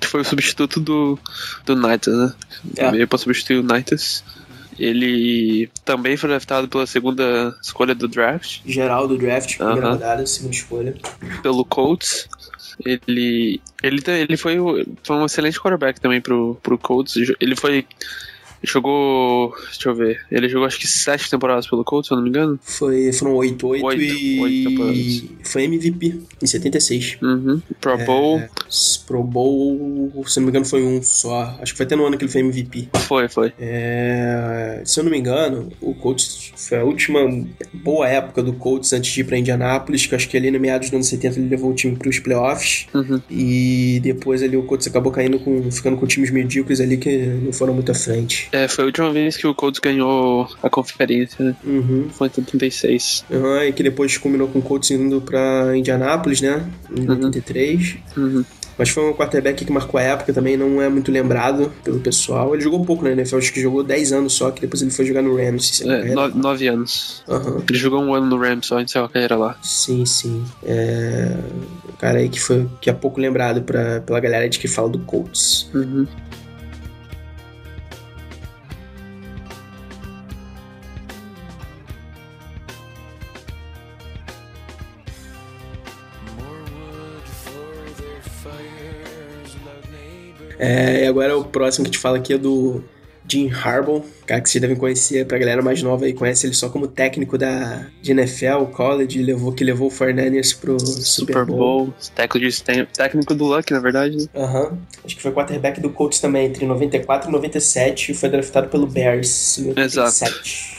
foi 0.05 0.21
o 0.21 0.25
substituto 0.25 0.81
do, 0.81 1.19
do 1.65 1.77
Knights, 1.77 2.13
né? 2.13 2.33
É. 2.77 2.91
Veio 2.91 3.07
pra 3.07 3.19
substituir 3.19 3.59
o 3.59 3.63
Knights. 3.63 4.25
Ele 4.79 5.69
também 5.85 6.17
foi 6.17 6.29
draftado 6.29 6.69
pela 6.69 6.87
segunda 6.87 7.55
escolha 7.63 7.95
do 7.95 8.07
draft, 8.09 8.61
Geral 8.65 9.07
do 9.09 9.19
draft, 9.19 9.57
primeira 9.57 9.81
Aham. 9.81 9.93
rodada, 9.95 10.27
segunda 10.27 10.55
escolha. 10.55 10.95
pelo 11.43 11.65
Colts. 11.65 12.29
Ele, 12.85 13.61
ele, 13.83 14.01
ele 14.07 14.37
foi, 14.37 14.57
foi 15.03 15.17
um 15.17 15.27
excelente 15.27 15.61
quarterback 15.61 16.01
também 16.01 16.21
pro, 16.21 16.57
pro 16.63 16.79
Colts. 16.79 17.17
Ele 17.41 17.57
foi. 17.57 17.85
Jogou. 18.63 19.55
Deixa 19.71 19.89
eu 19.89 19.95
ver. 19.95 20.21
Ele 20.31 20.49
jogou 20.49 20.67
acho 20.67 20.79
que 20.79 20.87
sete 20.87 21.31
temporadas 21.31 21.67
pelo 21.67 21.85
Colts, 21.85 22.09
se 22.09 22.13
eu 22.15 22.17
não 22.17 22.23
me 22.25 22.31
engano. 22.31 22.59
Foi, 22.63 23.13
foram 23.13 23.35
oito, 23.37 23.67
oito, 23.69 23.87
Oito, 23.87 24.03
e 24.03 24.41
oito 24.41 24.69
temporadas. 24.71 25.25
foi 25.45 25.65
MVP 25.65 26.21
em 26.43 26.47
76. 26.47 27.19
Uhum. 27.23 27.61
Pro 27.81 27.99
Bowl. 27.99 28.39
É, 28.39 28.49
Pro 29.07 29.23
Bowl, 29.23 30.25
se 30.27 30.39
eu 30.39 30.43
não 30.43 30.47
me 30.47 30.51
engano, 30.51 30.65
foi 30.65 30.83
um 30.83 31.03
só. 31.03 31.57
Acho 31.61 31.73
que 31.73 31.77
foi 31.77 31.87
até 31.87 31.97
no 31.97 32.07
ano 32.07 32.17
que 32.19 32.25
ele 32.25 32.33
foi 32.33 32.41
MVP. 32.41 32.89
Foi, 33.01 33.29
foi. 33.29 33.53
É, 33.59 34.83
se 34.85 35.01
eu 35.01 35.05
não 35.05 35.11
me 35.11 35.19
engano, 35.19 35.71
o 35.81 35.95
Colts 35.95 36.53
foi 36.57 36.79
a 36.79 36.85
última 36.85 37.21
boa 37.73 38.09
época 38.09 38.43
do 38.43 38.53
Colts 38.53 38.93
antes 38.93 39.11
de 39.13 39.21
ir 39.21 39.25
pra 39.25 39.39
Indianápolis, 39.39 40.07
que 40.07 40.15
eu 40.15 40.17
acho 40.17 40.29
que 40.29 40.37
ali 40.37 40.51
no 40.51 40.59
meados 40.59 40.89
dos 40.89 40.95
anos 40.95 41.07
70 41.09 41.39
ele 41.39 41.49
levou 41.49 41.71
o 41.71 41.75
time 41.75 41.97
pros 41.97 42.19
playoffs. 42.19 42.87
Uhum. 42.95 43.21
E 43.31 44.01
depois 44.03 44.43
ali 44.43 44.57
o 44.57 44.63
Colts 44.65 44.87
acabou 44.87 45.13
caindo 45.13 45.39
com. 45.39 45.71
ficando 45.71 45.97
com 45.97 46.07
times 46.07 46.31
medíocres 46.31 46.81
ali 46.81 46.97
que 46.97 47.17
não 47.17 47.53
foram 47.53 47.75
muito 47.75 47.91
à 47.91 47.95
frente. 47.95 48.48
É, 48.53 48.69
foi 48.69 48.85
a 48.85 48.87
última 48.87 49.13
vez 49.13 49.37
que 49.37 49.47
o 49.47 49.55
Colts 49.55 49.81
ganhou 49.81 50.49
a 50.63 50.71
conferência, 50.71 51.45
né? 51.45 51.57
Uhum. 51.65 52.09
Foi 52.11 52.29
em 52.29 52.33
76. 52.33 53.25
Uhum, 53.31 53.63
e 53.63 53.73
que 53.73 53.83
depois 53.83 54.17
combinou 54.17 54.49
com 54.49 54.59
o 54.59 54.63
Colts 54.63 54.91
indo 54.91 55.21
pra 55.21 55.77
Indianápolis, 55.77 56.41
né? 56.41 56.67
Em 56.97 57.09
83. 57.09 57.97
Uhum. 58.17 58.45
Mas 58.79 58.91
foi 58.91 59.11
um 59.11 59.13
quarterback 59.13 59.65
que 59.65 59.73
marcou 59.73 59.99
a 59.99 60.03
época 60.05 60.33
também, 60.33 60.57
não 60.57 60.81
é 60.81 60.89
muito 60.89 61.11
lembrado 61.11 61.73
pelo 61.83 61.99
pessoal. 61.99 62.55
Ele 62.55 62.63
jogou 62.63 62.85
pouco 62.85 63.03
na 63.03 63.11
NFL, 63.11 63.39
acho 63.39 63.53
que 63.53 63.61
jogou 63.61 63.83
10 63.83 64.13
anos 64.13 64.35
só, 64.35 64.53
que 64.53 64.61
depois 64.61 64.81
ele 64.81 64.93
foi 64.93 65.05
jogar 65.05 65.21
no 65.21 65.37
Rams. 65.37 65.67
se 65.67 65.91
É, 65.91 66.03
engano. 66.03 66.15
nove, 66.15 66.39
nove 66.39 66.69
anos. 66.69 67.25
Aham. 67.29 67.61
Ele 67.69 67.79
jogou 67.79 68.01
um 68.01 68.15
ano 68.15 68.27
no 68.27 68.39
Rams 68.39 68.67
só, 68.67 68.81
encerrou 68.81 69.07
a 69.07 69.11
carreira 69.11 69.37
lá. 69.37 69.59
Sim, 69.63 70.07
sim. 70.07 70.45
É... 70.63 71.37
O 71.89 71.97
cara 71.99 72.19
aí 72.21 72.29
que 72.29 72.41
foi 72.41 72.69
que 72.81 72.89
é 72.89 72.93
pouco 72.93 73.21
lembrado 73.21 73.63
pra, 73.63 74.01
pela 74.01 74.21
galera 74.21 74.49
de 74.49 74.61
que 74.61 74.69
fala 74.69 74.89
do 74.89 75.01
Colts. 75.01 75.69
Uhum. 75.75 76.07
É, 90.59 91.05
e 91.05 91.07
agora 91.07 91.37
o 91.37 91.45
próximo 91.45 91.85
que 91.85 91.93
te 91.93 91.99
fala 91.99 92.19
aqui 92.19 92.35
é 92.35 92.39
do 92.39 92.83
Jim 93.31 93.51
Harbaugh, 93.51 94.03
cara 94.27 94.41
que 94.41 94.49
vocês 94.49 94.61
devem 94.61 94.77
conhecer, 94.77 95.27
pra 95.27 95.37
galera 95.37 95.61
mais 95.61 95.83
nova 95.83 96.07
aí, 96.07 96.15
conhece 96.15 96.47
ele 96.47 96.55
só 96.55 96.71
como 96.71 96.89
técnico 96.89 97.37
da 97.37 97.87
de 98.01 98.13
NFL, 98.13 98.65
college, 98.73 99.23
levou, 99.23 99.53
que 99.53 99.63
levou 99.63 99.89
o 99.89 99.91
49ers 99.91 100.59
pro 100.59 100.81
Super, 100.81 101.03
Super 101.05 101.45
Bowl. 101.45 101.59
Bowl, 101.59 101.95
técnico, 102.95 103.35
do 103.35 103.45
Luck, 103.45 103.71
na 103.71 103.81
verdade, 103.81 104.17
né? 104.17 104.25
Aham. 104.35 104.79
Acho 105.05 105.15
que 105.15 105.23
foi 105.23 105.31
quarterback 105.31 105.81
do 105.81 105.91
Colts 105.91 106.21
também, 106.21 106.47
entre 106.47 106.65
94 106.65 107.29
e 107.29 107.33
97, 107.33 108.13
e 108.13 108.15
foi 108.15 108.31
draftado 108.31 108.69
pelo 108.69 108.87
Bears 108.87 109.59
em 109.59 109.69
87. 109.69 110.78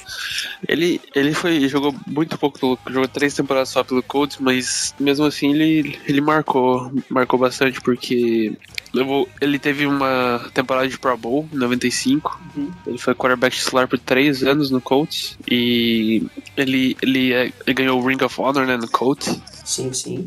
Ele, 0.68 1.02
ele 1.16 1.34
foi 1.34 1.68
jogou 1.68 1.94
muito 2.08 2.38
pouco 2.38 2.78
jogou 2.90 3.08
três 3.08 3.34
temporadas 3.34 3.70
só 3.70 3.84
pelo 3.84 4.04
Colts, 4.04 4.38
mas 4.40 4.94
mesmo 5.00 5.26
assim 5.26 5.52
ele, 5.54 5.98
ele 6.08 6.22
marcou, 6.22 6.92
marcou 7.10 7.40
bastante 7.40 7.82
porque 7.82 8.54
levou, 8.94 9.28
ele 9.40 9.60
teve 9.60 9.86
uma 9.86 10.50
temporada 10.54 10.88
de 10.88 10.98
Pro 10.98 11.16
Bowl 11.18 11.48
em 11.54 11.58
95. 11.58 12.42
Uhum. 12.56 12.72
Ele 12.88 12.98
foi 12.98 13.14
quarterback 13.14 13.56
titular 13.56 13.88
por 13.88 14.00
três 14.00 14.44
anos 14.44 14.72
no 14.72 14.82
Colts 14.82 15.38
e 15.50 16.24
ele, 16.58 16.98
ele, 17.02 17.34
é- 17.34 17.52
ele 17.66 17.74
ganhou 17.74 18.02
o 18.02 18.06
Ring 18.06 18.24
of 18.24 18.42
Honor 18.42 18.66
né, 18.66 18.78
no 18.78 18.88
Colts 18.90 19.40
Sim, 19.64 19.94
sim. 19.94 20.26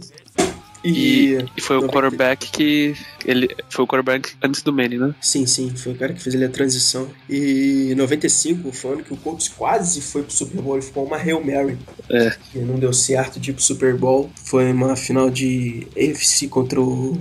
E, 0.85 1.39
E. 1.57 1.61
foi 1.61 1.77
o 1.77 1.83
90. 1.83 1.93
quarterback 1.93 2.51
que 2.51 2.95
ele 3.25 3.49
foi 3.71 3.85
o 3.85 3.89
quarterback 3.89 4.33
antes 4.43 4.63
do 4.63 4.73
Manning, 4.73 4.99
né? 4.99 5.15
Sim, 5.21 5.47
sim, 5.47 5.71
foi 5.75 5.93
o 5.93 5.97
cara 5.97 6.13
que 6.13 6.21
fez 6.23 6.35
ali 6.35 6.45
a 6.45 6.49
transição. 6.49 7.09
E 7.29 7.91
em 7.93 7.95
95 7.95 8.73
foi 8.73 8.91
o 8.91 8.95
ano 8.95 9.05
que 9.05 9.13
o 9.13 9.17
Colts 9.17 9.49
quase 9.49 10.01
foi 10.01 10.23
pro 10.23 10.33
Super 10.33 10.61
Bowl, 10.61 10.75
ele 10.77 10.83
ficou 10.85 11.05
uma 11.05 11.17
Hail 11.17 11.43
Mary. 11.45 11.79
É. 12.11 12.35
E 12.55 12.59
não 12.59 12.77
deu 12.79 12.93
certo 12.93 13.39
de 13.39 13.51
ir 13.51 13.55
pro 13.55 13.63
Super 13.63 13.95
Bowl. 13.97 14.31
Foi 14.45 14.71
uma 14.73 14.97
final 14.97 15.31
de 15.31 15.87
AFC 15.97 16.49
contra 16.49 16.81
o. 16.81 17.19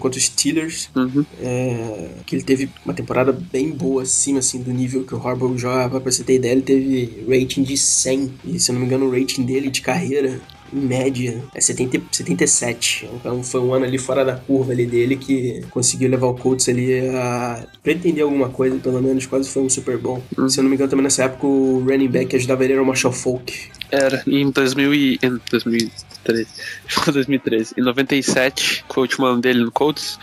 Contra 0.00 0.18
os 0.18 0.24
Steelers, 0.24 0.90
Uhum. 0.96 1.24
é, 1.40 2.08
que 2.26 2.34
ele 2.34 2.42
teve 2.42 2.68
uma 2.84 2.92
temporada 2.92 3.30
bem 3.30 3.70
boa 3.70 4.02
acima 4.02 4.40
assim, 4.40 4.60
do 4.60 4.72
nível 4.72 5.04
que 5.04 5.14
o 5.14 5.24
Harbaugh 5.24 5.56
jogava. 5.56 6.00
Pra 6.00 6.10
você 6.10 6.24
ter 6.24 6.34
ideia, 6.34 6.50
ele 6.50 6.62
teve 6.62 7.24
rating 7.28 7.62
de 7.62 7.76
100. 7.76 8.34
E 8.44 8.58
se 8.58 8.72
eu 8.72 8.74
não 8.74 8.80
me 8.80 8.88
engano, 8.88 9.06
o 9.06 9.10
rating 9.16 9.44
dele 9.44 9.70
de 9.70 9.80
carreira, 9.82 10.40
em 10.74 10.80
média, 10.80 11.42
é 11.54 11.60
70, 11.60 12.00
77. 12.10 13.08
Então 13.14 13.42
foi 13.44 13.60
um 13.60 13.72
ano 13.72 13.84
ali 13.84 13.96
fora 13.96 14.24
da 14.24 14.34
curva 14.34 14.72
ali 14.72 14.84
dele 14.84 15.16
que 15.16 15.62
conseguiu 15.70 16.10
levar 16.10 16.26
o 16.26 16.34
Colts 16.34 16.68
ali 16.68 17.08
a 17.08 17.64
pretender 17.82 18.24
alguma 18.24 18.48
coisa, 18.48 18.76
pelo 18.78 19.00
menos 19.00 19.24
quase 19.26 19.48
foi 19.48 19.62
um 19.62 19.70
Super 19.70 19.96
Bowl. 19.96 20.22
Uhum. 20.36 20.48
Se 20.48 20.58
eu 20.58 20.62
não 20.62 20.70
me 20.70 20.76
engano, 20.76 20.90
também 20.90 21.04
nessa 21.04 21.24
época 21.24 21.46
o 21.46 21.78
running 21.80 22.08
back 22.08 22.26
que 22.26 22.36
ajudava 22.36 22.64
ele 22.64 22.72
era 22.72 22.82
o 22.82 22.86
Marshall 22.86 23.12
Falk. 23.12 23.70
Era, 23.90 24.22
em 24.26 24.50
2000 24.50 24.94
e, 24.94 25.18
em 25.22 25.40
2013. 25.50 26.46
Foi 26.88 27.12
2013. 27.12 27.74
Em 27.78 27.82
97, 27.82 28.84
foi 28.88 29.02
o 29.02 29.04
último 29.04 29.26
ano 29.26 29.40
dele 29.40 29.62
no 29.62 29.70
Colts. 29.70 30.18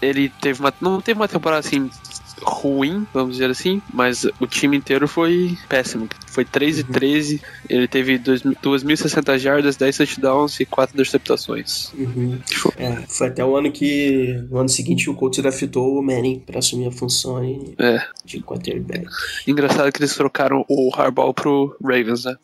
Ele 0.00 0.30
teve 0.40 0.60
uma. 0.60 0.72
Não 0.80 1.00
teve 1.00 1.18
uma 1.18 1.28
temporada 1.28 1.66
assim 1.66 1.90
ruim, 2.42 3.06
vamos 3.12 3.32
dizer 3.32 3.50
assim, 3.50 3.80
mas 3.92 4.24
o 4.38 4.46
time 4.46 4.76
inteiro 4.76 5.08
foi 5.08 5.56
péssimo. 5.68 6.08
Foi 6.36 6.44
3 6.44 6.80
e 6.80 6.84
13. 6.84 7.40
Ele 7.66 7.88
teve 7.88 8.18
dois- 8.18 8.42
2.060 8.42 9.38
jardas, 9.38 9.74
10 9.74 9.96
touchdowns 9.96 10.60
e 10.60 10.66
4 10.66 10.94
interceptações. 10.94 11.90
Uhum. 11.94 12.38
É, 12.76 12.92
foi 13.08 13.28
até 13.28 13.42
o 13.42 13.56
ano 13.56 13.72
que, 13.72 14.38
no 14.50 14.58
ano 14.58 14.68
seguinte, 14.68 15.08
o 15.08 15.14
Colts 15.14 15.40
draftou 15.42 15.98
o 15.98 16.02
Manning 16.02 16.40
pra 16.44 16.58
assumir 16.58 16.88
a 16.88 16.92
função 16.92 17.42
É. 17.78 18.06
de 18.22 18.40
quarterback. 18.42 19.06
Engraçado 19.46 19.90
que 19.90 19.98
eles 19.98 20.14
trocaram 20.14 20.62
o 20.68 20.90
Harbaugh 20.94 21.32
pro 21.32 21.74
Ravens, 21.82 22.26
né? 22.26 22.36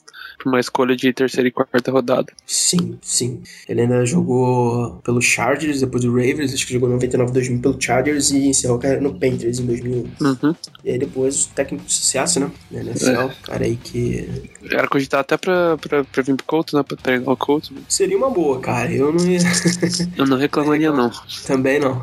Uma 0.46 0.58
escolha 0.58 0.96
de 0.96 1.12
terceira 1.12 1.46
e 1.48 1.52
quarta 1.52 1.92
rodada. 1.92 2.32
Sim, 2.46 2.98
sim. 3.02 3.42
Ele 3.68 3.82
ainda 3.82 4.04
jogou 4.06 5.00
pelo 5.04 5.20
Chargers, 5.20 5.80
depois 5.82 6.02
do 6.02 6.10
Ravens, 6.12 6.52
acho 6.54 6.66
que 6.66 6.72
jogou 6.72 6.88
99-2000 6.88 7.60
pelo 7.60 7.80
Chargers 7.80 8.30
e 8.30 8.48
encerrou 8.48 8.78
a 8.78 8.80
carreira 8.80 9.02
no 9.02 9.12
Panthers 9.14 9.58
em 9.60 9.66
2001. 9.66 10.04
Uhum. 10.20 10.54
E 10.84 10.90
aí 10.90 10.98
depois 10.98 11.44
o 11.44 11.48
técnico 11.50 11.84
de 11.84 11.92
sucesso, 11.92 12.40
né? 12.40 12.50
Na 12.70 12.80
NFL, 12.80 13.28
cara 13.44 13.64
aí 13.64 13.76
que 13.82 14.28
Era 14.70 14.86
cogitado 14.88 15.20
até 15.22 15.36
pra, 15.36 15.76
pra, 15.78 16.04
pra 16.04 16.22
vir 16.22 16.34
pro 16.36 16.46
Colts, 16.46 16.74
né? 16.74 16.82
Pra 16.82 16.96
treinar 16.96 17.28
o 17.28 17.36
Colts. 17.36 17.70
seria 17.88 18.16
uma 18.16 18.30
boa, 18.30 18.60
cara. 18.60 18.92
Eu 18.92 19.12
não 19.12 19.24
ia... 19.28 19.38
Eu 20.16 20.26
não 20.26 20.36
reclamaria, 20.36 20.90
não. 20.92 21.10
Também 21.46 21.78
não. 21.80 22.02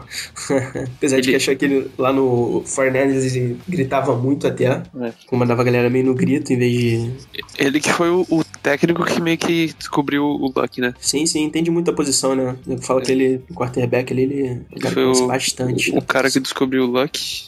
Apesar 0.98 1.20
de 1.22 1.30
Ele- 1.30 1.32
que 1.32 1.36
achar 1.36 1.56
que 1.56 1.66
ele 1.66 1.90
lá 1.98 2.12
no 2.14 2.64
Fernandes 2.66 3.36
ele 3.36 3.60
gritava 3.68 4.16
muito 4.16 4.48
até. 4.48 4.66
É. 5.00 5.14
Comandava 5.28 5.62
a 5.62 5.66
galera 5.66 5.90
meio 5.90 6.06
no 6.06 6.14
grito 6.14 6.52
em 6.54 6.58
vez 6.58 6.72
de 6.72 7.12
Ele 7.58 7.80
que 7.80 7.92
foi 7.92 8.10
o, 8.10 8.26
o 8.30 8.44
técnico 8.62 9.04
que 9.06 9.22
meio 9.22 9.38
que 9.38 9.74
descobriu 9.78 10.24
o 10.24 10.52
Luck, 10.56 10.82
né? 10.82 10.94
Sim, 11.00 11.26
sim, 11.26 11.44
entende 11.44 11.72
muito 11.72 11.90
a 11.92 11.94
posição, 11.94 12.36
né? 12.36 12.56
Eu 12.68 12.78
falo 12.80 13.02
que 13.02 13.12
ele, 13.12 13.42
o 13.50 13.54
quarterback 13.54 14.12
ali, 14.12 14.24
ele 14.24 14.62
é 14.72 14.80
que 14.80 14.92
Foi 14.92 15.06
o- 15.06 15.28
bastante. 15.28 15.92
O 15.96 16.02
cara 16.02 16.30
que 16.30 16.40
descobriu 16.40 16.84
o 16.84 16.88
Luck. 16.88 17.48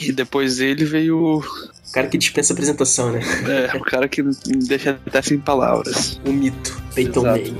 E 0.00 0.12
depois 0.12 0.56
dele 0.56 0.84
veio 0.84 1.38
o, 1.38 1.44
cara 1.92 2.06
que 2.06 2.16
dispensa 2.16 2.52
apresentação, 2.52 3.12
né? 3.12 3.20
é, 3.48 3.76
o 3.76 3.80
cara 3.80 4.08
que 4.08 4.22
me 4.22 4.32
deixa 4.66 4.98
até 5.06 5.20
sem 5.22 5.38
palavras. 5.38 6.20
O 6.24 6.32
mito, 6.32 6.80
Peyton. 6.94 7.22
Manning. 7.22 7.58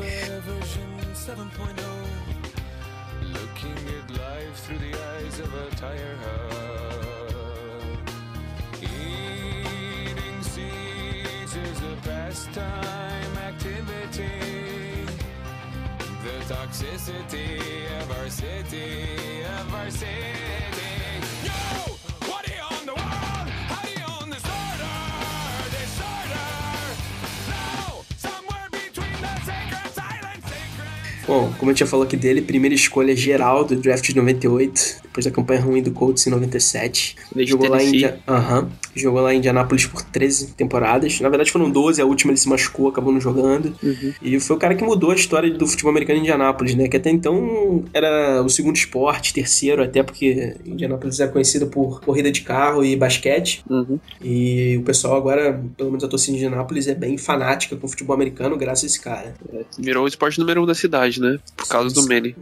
Bom, 31.26 31.52
como 31.59 31.71
eu 31.71 31.75
tinha 31.75 31.87
falado 31.87 32.07
aqui 32.07 32.17
dele, 32.17 32.43
primeira 32.43 32.75
escolha 32.75 33.14
geral 33.14 33.64
do 33.64 33.76
draft 33.76 34.05
de 34.05 34.17
98. 34.17 35.02
depois 35.02 35.25
da 35.25 35.31
campanha 35.31 35.61
ruim 35.61 35.83
do 35.83 35.91
Colts 35.91 36.26
em 36.26 36.31
97. 36.31 37.17
Veio 37.35 37.47
de 37.47 37.50
Jogou 37.52 37.69
lá, 37.69 37.83
em 37.83 38.05
Aham. 38.26 38.71
Jogou 38.95 39.23
lá 39.23 39.33
em 39.33 39.39
Indianápolis 39.39 39.87
por 39.87 40.03
13 40.03 40.53
temporadas. 40.55 41.21
Na 41.21 41.29
verdade 41.29 41.51
foram 41.51 41.71
12, 41.71 42.01
a 42.01 42.05
última 42.05 42.33
ele 42.33 42.39
se 42.39 42.49
machucou, 42.49 42.89
acabou 42.89 43.13
não 43.13 43.21
jogando. 43.21 43.75
Uhum. 43.83 44.13
E 44.21 44.39
foi 44.41 44.57
o 44.57 44.59
cara 44.59 44.75
que 44.75 44.85
mudou 44.85 45.11
a 45.11 45.15
história 45.15 45.51
do 45.51 45.67
futebol 45.67 45.91
americano 45.91 46.19
em 46.19 46.23
Indianápolis, 46.23 46.75
né? 46.75 46.89
Que 46.89 46.97
até 46.97 47.11
então 47.11 47.85
era 47.93 48.43
o 48.43 48.49
segundo 48.49 48.77
esporte, 48.77 49.33
terceiro, 49.33 49.83
até 49.83 50.03
porque 50.03 50.57
Indianápolis 50.65 51.21
é 51.21 51.27
conhecida 51.27 51.67
por 51.67 52.01
corrida 52.01 52.31
de 52.31 52.43
carro 52.43 52.85
e 52.85 52.95
basquete. 52.97 53.65
Uhum. 53.69 53.99
E 54.23 54.77
o 54.79 54.83
pessoal 54.83 55.17
agora, 55.17 55.63
pelo 55.77 55.91
menos 55.91 56.05
a 56.05 56.09
torcida 56.09 56.37
de 56.37 56.45
Indianápolis, 56.45 56.87
é 56.87 56.95
bem 56.95 57.17
fanática 57.17 57.77
com 57.77 57.87
o 57.87 57.91
futebol 57.91 58.15
americano 58.15 58.57
graças 58.57 58.85
a 58.85 58.87
esse 58.87 59.01
cara. 59.01 59.35
Virou 59.79 60.05
o 60.05 60.09
esporte 60.09 60.39
número 60.39 60.63
um 60.63 60.67
da 60.67 60.75
cidade, 60.75 61.21
né? 61.21 61.39
Por 61.57 61.67
causa 61.67 61.95
do 61.95 62.07
Manny. 62.07 62.37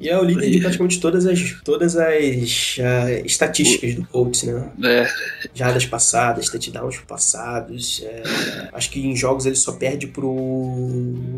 E 0.00 0.08
é 0.08 0.18
o 0.18 0.24
líder 0.24 0.50
de 0.50 0.60
praticamente 0.60 1.00
todas 1.00 1.26
as, 1.26 1.56
todas 1.64 1.96
as 1.96 2.76
ah, 2.80 3.12
estatísticas 3.24 3.94
do 3.94 4.04
Colts, 4.06 4.44
né? 4.44 4.70
É, 4.84 5.08
Jardas 5.54 5.86
passadas, 5.88 6.48
touchdowns 6.48 6.98
passados. 7.06 8.02
é, 8.04 8.68
acho 8.72 8.90
que 8.90 9.06
em 9.06 9.16
jogos 9.16 9.46
ele 9.46 9.56
só 9.56 9.72
perde 9.72 10.06
pro 10.06 10.34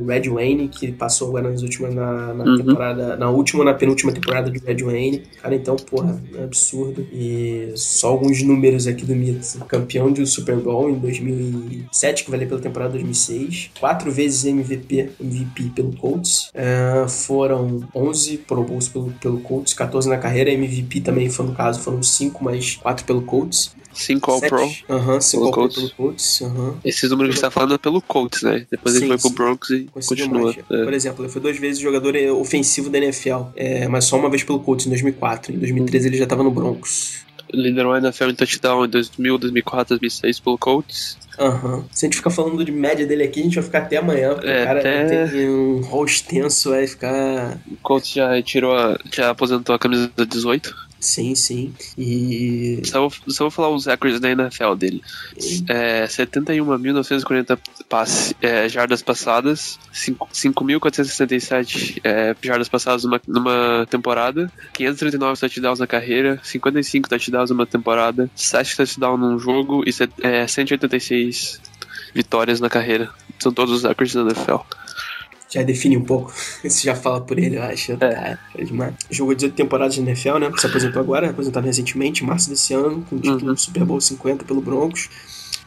Red 0.06 0.28
Wayne, 0.28 0.68
que 0.68 0.92
passou 0.92 1.28
agora 1.28 1.50
nas 1.50 1.62
últimas, 1.62 1.94
na, 1.94 2.34
na 2.34 2.44
Uhum. 2.44 2.56
temporada, 2.56 3.16
na 3.16 3.30
última 3.30 3.64
na 3.64 3.74
penúltima 3.74 4.12
temporada 4.12 4.50
do 4.50 4.58
Red 4.64 4.82
Wayne. 4.82 5.22
Cara, 5.40 5.54
então, 5.54 5.76
porra, 5.76 6.20
é 6.34 6.44
absurdo. 6.44 7.06
E 7.12 7.72
só 7.76 8.08
alguns 8.08 8.42
números 8.42 8.86
aqui 8.86 9.04
do 9.04 9.14
Mito. 9.14 9.58
Campeão 9.66 10.10
do 10.12 10.26
Super 10.26 10.56
Bowl 10.56 10.90
em 10.90 10.94
2007, 10.98 12.24
que 12.24 12.30
valeu 12.30 12.48
pela 12.48 12.60
temporada 12.60 12.92
2006. 12.92 13.70
Quatro 13.78 14.10
vezes 14.10 14.44
MVP, 14.44 15.10
MVP 15.20 15.70
pelo 15.74 15.92
Colts. 15.96 16.50
É, 16.54 17.06
foram 17.08 17.82
11 17.94 18.38
Pro 18.38 18.62
Bowls 18.64 18.88
pelo, 18.88 19.10
pelo 19.20 19.40
Colts, 19.40 19.72
14 19.74 20.08
na 20.08 20.18
carreira. 20.18 20.50
MVP 20.50 21.00
também 21.00 21.28
foi 21.30 21.46
no 21.46 21.54
caso, 21.54 21.80
foram 21.80 22.02
5, 22.02 22.42
mais 22.42 22.76
4 22.76 23.04
pelo 23.04 23.22
Colts. 23.22 23.74
5 24.00 24.30
All 24.30 24.40
Sete- 24.40 24.48
Pro. 24.50 24.96
Aham, 24.96 25.20
5 25.20 25.30
Pelo 25.42 25.46
All 25.46 25.52
Pro 25.52 25.60
Colts. 25.62 25.74
pelo 25.76 25.90
Colts. 26.08 26.42
Aham. 26.42 26.74
Esses 26.84 27.10
números 27.10 27.34
que 27.34 27.40
você 27.40 27.46
tá 27.46 27.50
falando 27.50 27.74
é 27.74 27.78
pelo 27.78 28.00
Colts, 28.02 28.42
né? 28.42 28.66
Depois 28.70 28.94
Sim, 28.94 29.04
ele 29.04 29.08
foi 29.08 29.18
pro 29.18 29.28
sim. 29.28 29.34
Broncos 29.34 29.70
e 29.70 29.80
Conseguiu 29.92 30.26
continua. 30.28 30.52
mais. 30.54 30.58
É. 30.80 30.84
Por 30.84 30.92
exemplo, 30.94 31.24
ele 31.24 31.32
foi 31.32 31.40
duas 31.42 31.56
vezes 31.58 31.80
jogador 31.80 32.16
eh, 32.16 32.30
ofensivo 32.30 32.88
da 32.90 32.98
NFL, 32.98 33.42
é, 33.56 33.86
mas 33.88 34.04
só 34.04 34.16
uma 34.18 34.30
vez 34.30 34.42
pelo 34.42 34.60
Colts, 34.60 34.86
em 34.86 34.90
2004. 34.90 35.52
Em 35.54 35.58
2013 35.58 36.08
ele 36.08 36.16
já 36.16 36.26
tava 36.26 36.42
no 36.42 36.50
Broncos. 36.50 37.20
Liderou 37.52 37.92
a 37.92 37.98
NFL 37.98 38.26
em 38.30 38.34
touchdown 38.34 38.84
em 38.84 38.88
2000, 38.88 39.36
2004, 39.36 39.88
2006 39.98 40.38
pelo 40.40 40.56
Colts. 40.56 41.18
Aham. 41.38 41.84
Se 41.90 42.04
a 42.04 42.08
gente 42.08 42.16
ficar 42.16 42.30
falando 42.30 42.64
de 42.64 42.70
média 42.70 43.04
dele 43.06 43.24
aqui, 43.24 43.40
a 43.40 43.42
gente 43.42 43.54
vai 43.54 43.64
ficar 43.64 43.78
até 43.78 43.96
amanhã, 43.96 44.34
porque 44.34 44.48
É, 44.48 44.62
o 44.62 44.64
cara 44.66 44.78
até- 44.80 45.26
tem 45.26 45.50
um 45.50 45.80
rol 45.80 46.04
extenso, 46.04 46.70
vai 46.70 46.86
ficar... 46.86 47.58
O 47.70 47.76
Colts 47.82 48.10
já 48.12 48.40
tirou 48.42 48.76
a, 48.76 48.96
já 49.12 49.30
aposentou 49.30 49.74
a 49.74 49.78
camisa 49.78 50.10
18. 50.28 50.76
Sim, 51.00 51.34
sim. 51.34 51.72
E... 51.96 52.82
Só 52.84 53.00
vou, 53.00 53.12
só 53.28 53.44
vou 53.44 53.50
falar 53.50 53.70
os 53.70 53.86
records 53.86 54.20
da 54.20 54.30
NFL 54.30 54.74
dele. 54.74 55.02
É, 55.66 56.04
71.940 56.04 57.58
passe, 57.88 58.36
é, 58.42 58.68
jardas 58.68 59.00
passadas, 59.00 59.78
cinco- 59.92 60.28
5.467 60.32 62.00
é, 62.04 62.36
jardas 62.42 62.68
passadas 62.68 63.04
numa, 63.04 63.20
numa 63.26 63.86
temporada, 63.88 64.52
539 64.74 65.40
touchdowns 65.40 65.78
na 65.78 65.86
carreira, 65.86 66.38
55 66.42 67.08
touchdowns 67.08 67.48
numa 67.50 67.66
temporada, 67.66 68.30
7 68.34 68.76
touchdowns 68.76 69.18
num 69.20 69.38
jogo 69.38 69.82
e 69.86 69.90
é, 70.22 70.46
186 70.46 71.60
vitórias 72.14 72.60
na 72.60 72.68
carreira. 72.68 73.08
São 73.38 73.52
todos 73.52 73.74
os 73.74 73.82
records 73.84 74.14
da 74.14 74.20
NFL. 74.20 74.56
Já 75.52 75.62
define 75.62 75.96
um 75.96 76.04
pouco. 76.04 76.32
Isso 76.64 76.82
já 76.82 76.94
fala 76.94 77.20
por 77.20 77.38
ele, 77.38 77.56
eu 77.56 77.62
acho. 77.62 77.96
Cara, 77.96 78.38
é 78.54 78.64
demais. 78.64 78.94
Jogou 79.10 79.34
18 79.34 79.54
temporadas 79.54 79.94
de 79.94 80.00
NFL, 80.00 80.38
né? 80.38 80.50
Se 80.56 80.66
aposentou 80.66 81.00
agora, 81.02 81.30
aposentado 81.30 81.66
recentemente, 81.66 82.22
em 82.22 82.26
março 82.26 82.48
desse 82.48 82.72
ano, 82.74 83.04
com 83.08 83.16
o 83.16 83.18
título 83.20 83.48
Uhum. 83.48 83.54
do 83.54 83.60
Super 83.60 83.84
Bowl 83.84 84.00
50 84.00 84.44
pelo 84.44 84.60
Broncos. 84.60 85.08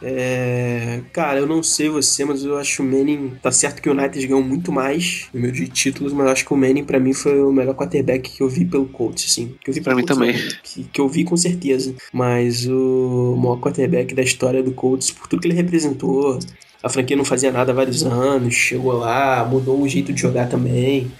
É, 0.02 1.00
Cara, 1.12 1.38
eu 1.38 1.46
não 1.46 1.62
sei 1.62 1.88
você, 1.88 2.24
mas 2.24 2.44
eu 2.44 2.56
acho 2.58 2.82
o 2.82 2.86
Manning. 2.86 3.32
Tá 3.42 3.50
certo 3.50 3.80
que 3.80 3.88
o 3.88 3.92
United 3.92 4.26
ganhou 4.26 4.42
muito 4.42 4.70
mais 4.72 5.26
no 5.32 5.40
meu 5.40 5.50
de 5.52 5.66
títulos, 5.68 6.12
mas 6.12 6.26
eu 6.26 6.32
acho 6.32 6.44
que 6.44 6.52
o 6.52 6.56
Manning, 6.56 6.84
pra 6.84 6.98
mim, 7.00 7.12
foi 7.12 7.40
o 7.40 7.52
melhor 7.52 7.74
quarterback 7.74 8.30
que 8.30 8.42
eu 8.42 8.48
vi 8.48 8.64
pelo 8.64 8.86
Colts, 8.86 9.24
assim. 9.28 9.54
Que 9.62 9.70
eu 9.70 9.74
vi 9.74 9.80
Pra 9.80 9.94
pelo 9.94 10.00
mim 10.00 10.06
Colts, 10.06 10.18
também. 10.34 10.58
Que, 10.62 10.84
que 10.84 11.00
eu 11.00 11.08
vi 11.08 11.24
com 11.24 11.36
certeza. 11.36 11.94
Mas 12.12 12.66
o 12.66 13.36
maior 13.40 13.60
quarterback 13.60 14.14
da 14.14 14.22
história 14.22 14.62
do 14.62 14.72
Colts, 14.72 15.10
por 15.10 15.26
tudo 15.28 15.40
que 15.42 15.48
ele 15.48 15.54
representou. 15.54 16.38
A 16.82 16.88
franquia 16.90 17.16
não 17.16 17.24
fazia 17.24 17.50
nada 17.50 17.72
há 17.72 17.74
vários 17.74 18.02
anos, 18.04 18.52
chegou 18.54 18.92
lá, 18.92 19.42
mudou 19.50 19.80
o 19.80 19.88
jeito 19.88 20.12
de 20.12 20.20
jogar 20.20 20.50
também. 20.50 21.10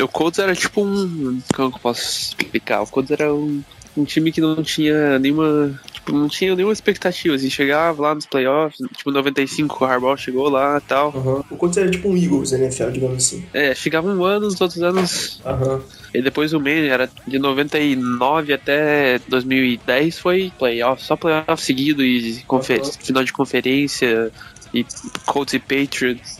O 0.00 0.08
Colts 0.08 0.38
era 0.38 0.54
tipo 0.56 0.82
um. 0.82 1.38
Como 1.54 1.70
que 1.70 1.76
eu 1.76 1.80
posso 1.82 2.30
explicar? 2.30 2.80
O 2.80 2.86
Colts 2.86 3.10
era 3.10 3.34
um, 3.34 3.62
um 3.94 4.04
time 4.04 4.32
que 4.32 4.40
não 4.40 4.62
tinha 4.62 5.18
nenhuma. 5.18 5.78
Tipo, 6.04 6.18
não 6.18 6.28
tinha 6.28 6.54
nenhuma 6.56 6.72
expectativa. 6.72 7.34
Assim, 7.36 7.48
chegava 7.48 8.02
lá 8.02 8.14
nos 8.14 8.26
playoffs, 8.26 8.76
tipo, 8.96 9.10
95 9.12 9.84
o 9.84 9.86
Harbaugh 9.86 10.16
chegou 10.16 10.48
lá 10.48 10.78
e 10.78 10.80
tal. 10.80 11.08
Aham. 11.16 11.44
O 11.48 11.56
Colts 11.56 11.76
era 11.76 11.88
tipo 11.90 12.08
um 12.08 12.16
Eagles 12.16 12.52
NFL, 12.52 12.90
digamos 12.90 13.16
assim. 13.24 13.44
É, 13.54 13.72
chegava 13.74 14.08
um 14.08 14.24
ano, 14.24 14.46
os 14.46 14.60
outros 14.60 14.82
anos. 14.82 15.40
Aham. 15.46 15.80
E 16.12 16.20
depois 16.20 16.52
o 16.52 16.58
Manning 16.58 16.88
era 16.88 17.08
de 17.26 17.38
99 17.38 18.52
até 18.52 19.18
2010 19.28 20.18
foi 20.18 20.52
playoff, 20.58 21.02
só 21.02 21.16
playoff 21.16 21.62
seguido 21.62 22.04
e 22.04 22.42
confer- 22.46 22.80
Aham. 22.80 22.90
final 23.00 23.24
de 23.24 23.32
conferência. 23.32 24.30
E 24.74 24.86
Colts 25.26 25.54
e 25.54 25.58
Patriots. 25.58 26.38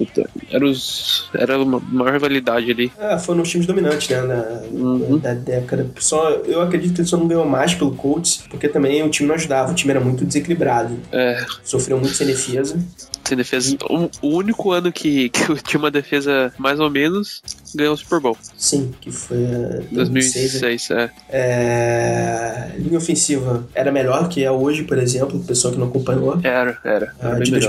Era, 0.50 0.64
os, 0.64 1.28
era 1.34 1.58
uma 1.58 1.78
maior 1.80 2.12
rivalidade 2.14 2.70
ali. 2.70 2.90
É, 2.98 3.18
foram 3.18 3.42
os 3.42 3.48
times 3.50 3.66
dominantes, 3.66 4.08
né, 4.08 4.22
na, 4.22 4.62
Uhum. 4.72 5.18
da 5.18 5.34
década. 5.34 5.88
Só, 5.98 6.30
eu 6.30 6.60
acredito 6.62 6.94
que 6.94 7.00
ele 7.02 7.08
só 7.08 7.16
não 7.16 7.26
ganhou 7.28 7.44
mais 7.46 7.74
pelo 7.74 7.94
Colts, 7.94 8.42
porque 8.48 8.68
também 8.68 9.02
o 9.02 9.10
time 9.10 9.28
não 9.28 9.34
ajudava, 9.34 9.72
o 9.72 9.74
time 9.74 9.90
era 9.90 10.00
muito 10.00 10.24
desequilibrado. 10.24 10.98
É, 11.12 11.44
Sofreu 11.62 11.98
muito 11.98 12.14
sem 12.14 12.26
defesa. 12.26 12.78
sem 13.24 13.36
defesa. 13.36 13.76
O, 13.88 14.08
o 14.22 14.36
único 14.36 14.72
ano 14.72 14.90
que, 14.92 15.28
que 15.28 15.54
tinha 15.62 15.78
uma 15.78 15.90
defesa 15.90 16.52
mais 16.58 16.80
ou 16.80 16.90
menos 16.90 17.42
ganhou 17.74 17.94
o 17.94 17.96
Super 17.96 18.20
Bowl. 18.20 18.36
Sim, 18.56 18.92
que 19.00 19.10
foi 19.10 19.38
uh, 19.38 19.84
2006. 19.92 20.60
2006, 20.60 20.90
é. 20.90 21.10
É, 21.30 22.70
linha 22.78 22.98
ofensiva 22.98 23.66
era 23.74 23.90
melhor 23.92 24.28
que 24.28 24.42
é 24.44 24.50
hoje, 24.50 24.84
por 24.84 24.98
exemplo, 24.98 25.38
o 25.38 25.44
pessoal 25.44 25.72
que 25.72 25.78
não 25.80 25.86
acompanhou. 25.88 26.38
Era, 26.42 26.78
era. 26.84 27.14
A 27.20 27.28
era 27.30 27.40
de 27.40 27.50
melhor. 27.52 27.68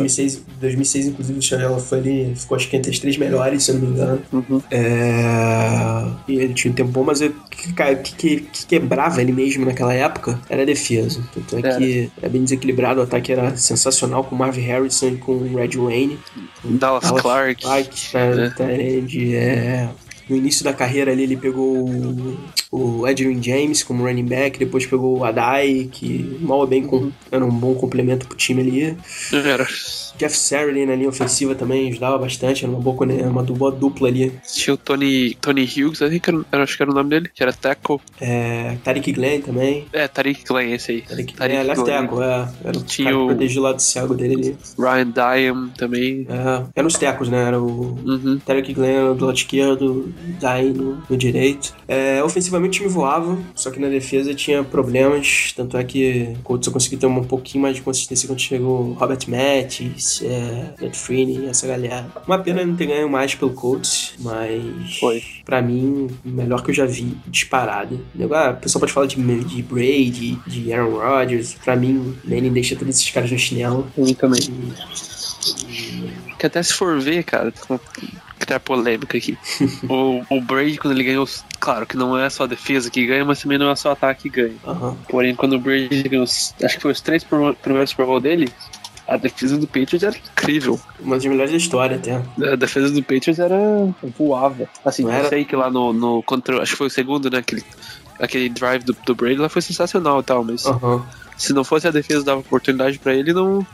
2006, 0.60 1.06
2006, 1.06 1.08
inclusive, 1.08 1.64
ela 1.64 1.80
foi 1.80 1.98
ali, 2.00 2.34
ficou 2.36 2.56
acho 2.56 2.70
que 2.70 2.76
entre 2.78 2.92
as 2.92 3.00
três 3.00 3.18
melhores, 3.18 3.64
se 3.64 3.72
eu 3.72 3.76
não 3.76 3.82
me 3.82 3.88
engano. 3.94 4.22
Uhum. 4.32 4.62
É... 4.72 6.06
E 6.28 6.36
ele 6.40 6.54
tinha 6.54 6.72
um 6.72 6.76
tempo 6.76 6.92
bom, 6.92 7.04
mas 7.04 7.22
o 7.22 7.30
que, 7.50 7.74
que, 7.74 8.16
que- 8.16 8.40
que 8.42 8.66
quebrava 8.66 9.22
ele 9.22 9.32
mesmo 9.32 9.66
naquela 9.66 9.94
época 9.94 10.40
era 10.50 10.62
a 10.64 10.66
defesa. 10.66 11.22
Tanto 11.34 11.58
é 11.66 11.78
que 11.78 12.12
era 12.22 12.30
bem 12.30 12.44
desequilibrado, 12.44 13.00
o 13.00 13.04
ataque 13.04 13.32
era 13.32 13.56
sensacional 13.56 14.24
com 14.24 14.36
o 14.36 14.38
Marvin 14.38 14.62
Harrison 14.62 15.08
e 15.10 15.18
com 15.18 15.34
o 15.34 15.56
Red 15.56 15.78
Wayne. 15.78 16.18
Dallas 16.64 17.04
Dallas 17.04 17.22
Clark. 17.22 17.62
Clark, 17.62 17.90
É. 18.14 18.46
é. 18.46 18.50
Tyrande, 18.50 19.36
é... 19.36 19.90
No 20.30 20.38
início 20.38 20.64
da 20.64 20.72
carreira 20.72 21.12
ali, 21.12 21.24
ele 21.24 21.36
pegou 21.36 21.86
o, 21.86 22.38
o 22.72 23.06
Adrian 23.06 23.44
James 23.44 23.84
como 23.84 24.06
running 24.06 24.24
back, 24.26 24.58
depois 24.58 24.86
pegou 24.86 25.18
o 25.20 25.26
Adai, 25.26 25.90
que 25.92 26.38
mal 26.40 26.60
ou 26.60 26.66
bem 26.68 26.82
com, 26.82 27.12
era 27.30 27.44
um 27.44 27.50
bom 27.52 27.76
complemento 27.76 28.26
pro 28.26 28.38
time 28.38 28.62
ali. 28.62 28.98
Era. 29.34 29.68
Jeff 30.18 30.36
Saturday 30.38 30.86
na 30.86 30.96
linha 30.96 31.10
ofensiva 31.10 31.56
também 31.56 31.90
ajudava 31.90 32.18
bastante, 32.18 32.64
era 32.66 32.72
uma 32.74 32.82
boa, 32.82 33.06
uma 33.06 33.44
boa 33.44 33.72
dupla 33.72 34.08
ali. 34.08 34.32
Tinha 34.54 34.74
o 34.74 34.78
Tony, 34.78 35.36
Tony 35.42 35.64
Hughes, 35.64 36.02
acho 36.02 36.20
que, 36.20 36.30
era, 36.30 36.64
acho 36.64 36.78
que 36.78 36.84
era 36.84 36.92
o 36.92 36.94
nome 36.96 37.10
dele, 37.10 37.30
que 37.34 37.42
era 37.44 37.52
tackle. 37.54 38.00
É, 38.22 38.78
Tariq 38.84 39.12
Glenn 39.12 39.42
também. 39.42 39.86
É, 39.92 40.08
Tariq 40.08 40.44
Glenn, 40.48 40.74
esse 40.74 40.92
aí. 40.92 41.02
Tariq, 41.02 41.34
Tariq 41.34 41.58
é, 41.58 41.64
left 41.64 41.86
tackle, 41.86 42.22
é. 42.22 42.48
Era 42.64 42.78
o 42.78 42.84
Tinha 42.84 43.06
cara 43.10 43.18
que 43.18 43.24
o- 43.24 43.28
protegia 43.28 43.60
o 43.60 43.64
lado 43.64 43.80
cego 43.82 44.14
dele 44.16 44.34
ali. 44.36 44.58
Ryan 44.78 45.12
Diam 45.12 45.70
também. 45.78 46.28
É, 46.30 46.64
eram 46.76 46.88
os 46.88 46.98
tecos, 46.98 47.30
né? 47.30 47.48
Era 47.48 47.62
o 47.62 47.98
Uhum. 48.06 48.40
Tarek 48.46 48.74
Glenn 48.74 49.16
do 49.16 49.26
lado 49.26 49.38
esquerdo, 49.38 50.14
Dai 50.40 50.66
no, 50.66 51.02
no 51.10 51.18
direito. 51.18 51.74
É, 51.88 52.24
ofensivamente 52.24 52.80
o 52.80 52.84
time 52.84 52.88
voava, 52.94 53.38
só 53.56 53.70
que 53.72 53.80
na 53.80 53.88
defesa 53.90 54.34
tinha 54.34 54.64
problemas. 54.64 55.54
Tanto 55.56 55.78
é 55.78 55.84
que 55.84 56.34
o 56.40 56.44
Colts 56.44 56.66
só 56.66 56.72
conseguiu 56.72 57.00
ter 57.00 57.06
um 57.08 57.24
pouquinho 57.24 57.62
mais 57.64 57.76
de 57.76 57.82
consistência 57.82 58.28
quando 58.28 58.40
chegou 58.40 58.82
o 58.82 58.94
Robert 58.94 59.20
Mattis, 60.04 60.22
é, 60.22 60.74
Matt 60.82 60.96
Freeney, 60.96 61.48
essa 61.48 61.66
galera. 61.68 62.06
Uma 62.28 62.40
pena 62.40 62.66
não 62.66 62.76
ter 62.76 62.88
ganho 62.88 63.10
mais 63.10 63.34
pelo 63.36 63.52
Colts, 63.54 64.14
mas 64.20 64.98
Foi. 65.00 65.24
pra 65.46 65.62
mim, 65.62 66.10
o 66.26 66.30
melhor 66.30 66.62
que 66.64 66.72
eu 66.72 66.76
já 66.76 66.86
vi, 66.86 67.18
disparado. 67.28 68.06
Ah, 68.34 68.52
o 68.52 68.62
pessoal 68.62 68.82
pode 68.82 68.92
falar 68.92 69.08
de, 69.08 69.16
de 69.46 69.62
Brady, 69.64 70.38
de 70.46 70.74
Aaron 70.74 70.98
Rodgers. 71.00 71.54
Pra 71.64 71.76
mim, 71.76 72.16
Manning 72.26 72.52
deixa 72.54 72.76
todos 72.76 72.96
esses 72.96 73.10
caras 73.10 73.32
no 73.32 73.40
chinelo. 73.40 73.88
Mim 73.98 74.14
também. 74.14 74.42
Que 76.38 76.46
até 76.46 76.62
se 76.62 76.74
for 76.74 77.00
ver, 77.00 77.24
cara, 77.24 77.52
com- 77.68 77.80
criar 78.40 78.60
polêmica 78.60 79.18
aqui. 79.18 79.38
o, 79.90 80.22
o 80.30 80.42
Brady, 80.42 80.78
quando 80.78 80.94
ele 80.94 81.04
ganhou. 81.04 81.28
Claro 81.60 81.86
que 81.86 81.96
não 81.96 82.18
é 82.18 82.30
só 82.30 82.44
a 82.44 82.48
defesa 82.48 82.90
que 82.90 83.06
ganha, 83.06 83.24
mas 83.24 83.42
também 83.42 83.58
não 83.58 83.70
é 83.70 83.76
só 83.76 83.90
o 83.90 83.92
ataque 83.94 84.30
que 84.30 84.42
ganha. 84.42 84.56
Aham. 84.68 84.98
Porém, 85.08 85.34
quando 85.34 85.54
o 85.54 85.60
Brady 85.60 86.04
ganhou. 86.04 86.26
os- 86.26 86.54
Acho 86.62 86.76
que 86.76 86.82
foi 86.82 86.92
os 86.92 87.00
três 87.00 87.24
prim- 87.24 87.54
primeiros 87.62 87.92
Super 87.92 88.06
Bowl 88.06 88.20
dele. 88.20 88.50
A 89.08 89.18
defesa 89.18 89.58
do 89.58 89.68
Patriots 89.68 90.04
era 90.04 90.16
incrível. 90.16 90.80
Uma 91.00 91.16
das 91.16 91.26
melhores 91.26 91.52
da 91.52 91.58
história, 91.58 91.98
até. 91.98 92.22
A 92.52 92.56
defesa 92.56 92.90
do 92.90 93.02
Patriots 93.02 93.40
era. 93.40 93.56
voava. 94.18 94.70
Assim, 94.84 95.04
eu 95.12 95.30
sei 95.30 95.44
que 95.44 95.56
lá 95.56 95.70
no. 95.70 95.92
no 95.92 96.24
contra, 96.24 96.62
acho 96.62 96.72
que 96.72 96.78
foi 96.78 96.88
o 96.88 96.90
segundo, 96.90 97.30
né? 97.30 97.42
Que 97.42 97.56
ele 97.56 97.64
aquele 98.20 98.50
drive 98.50 98.84
do, 98.84 98.96
do 99.06 99.16
Brady 99.16 99.36
lá 99.36 99.50
foi 99.50 99.62
sensacional 99.62 100.20
e 100.20 100.24
tal, 100.24 100.44
mas 100.44 100.66
se 101.38 101.54
não 101.54 101.64
fosse 101.64 101.88
a 101.88 101.92
defesa 101.92 102.24
dar 102.24 102.36
oportunidade 102.36 103.00
pra 103.00 103.14
ele, 103.14 103.34
não. 103.34 103.66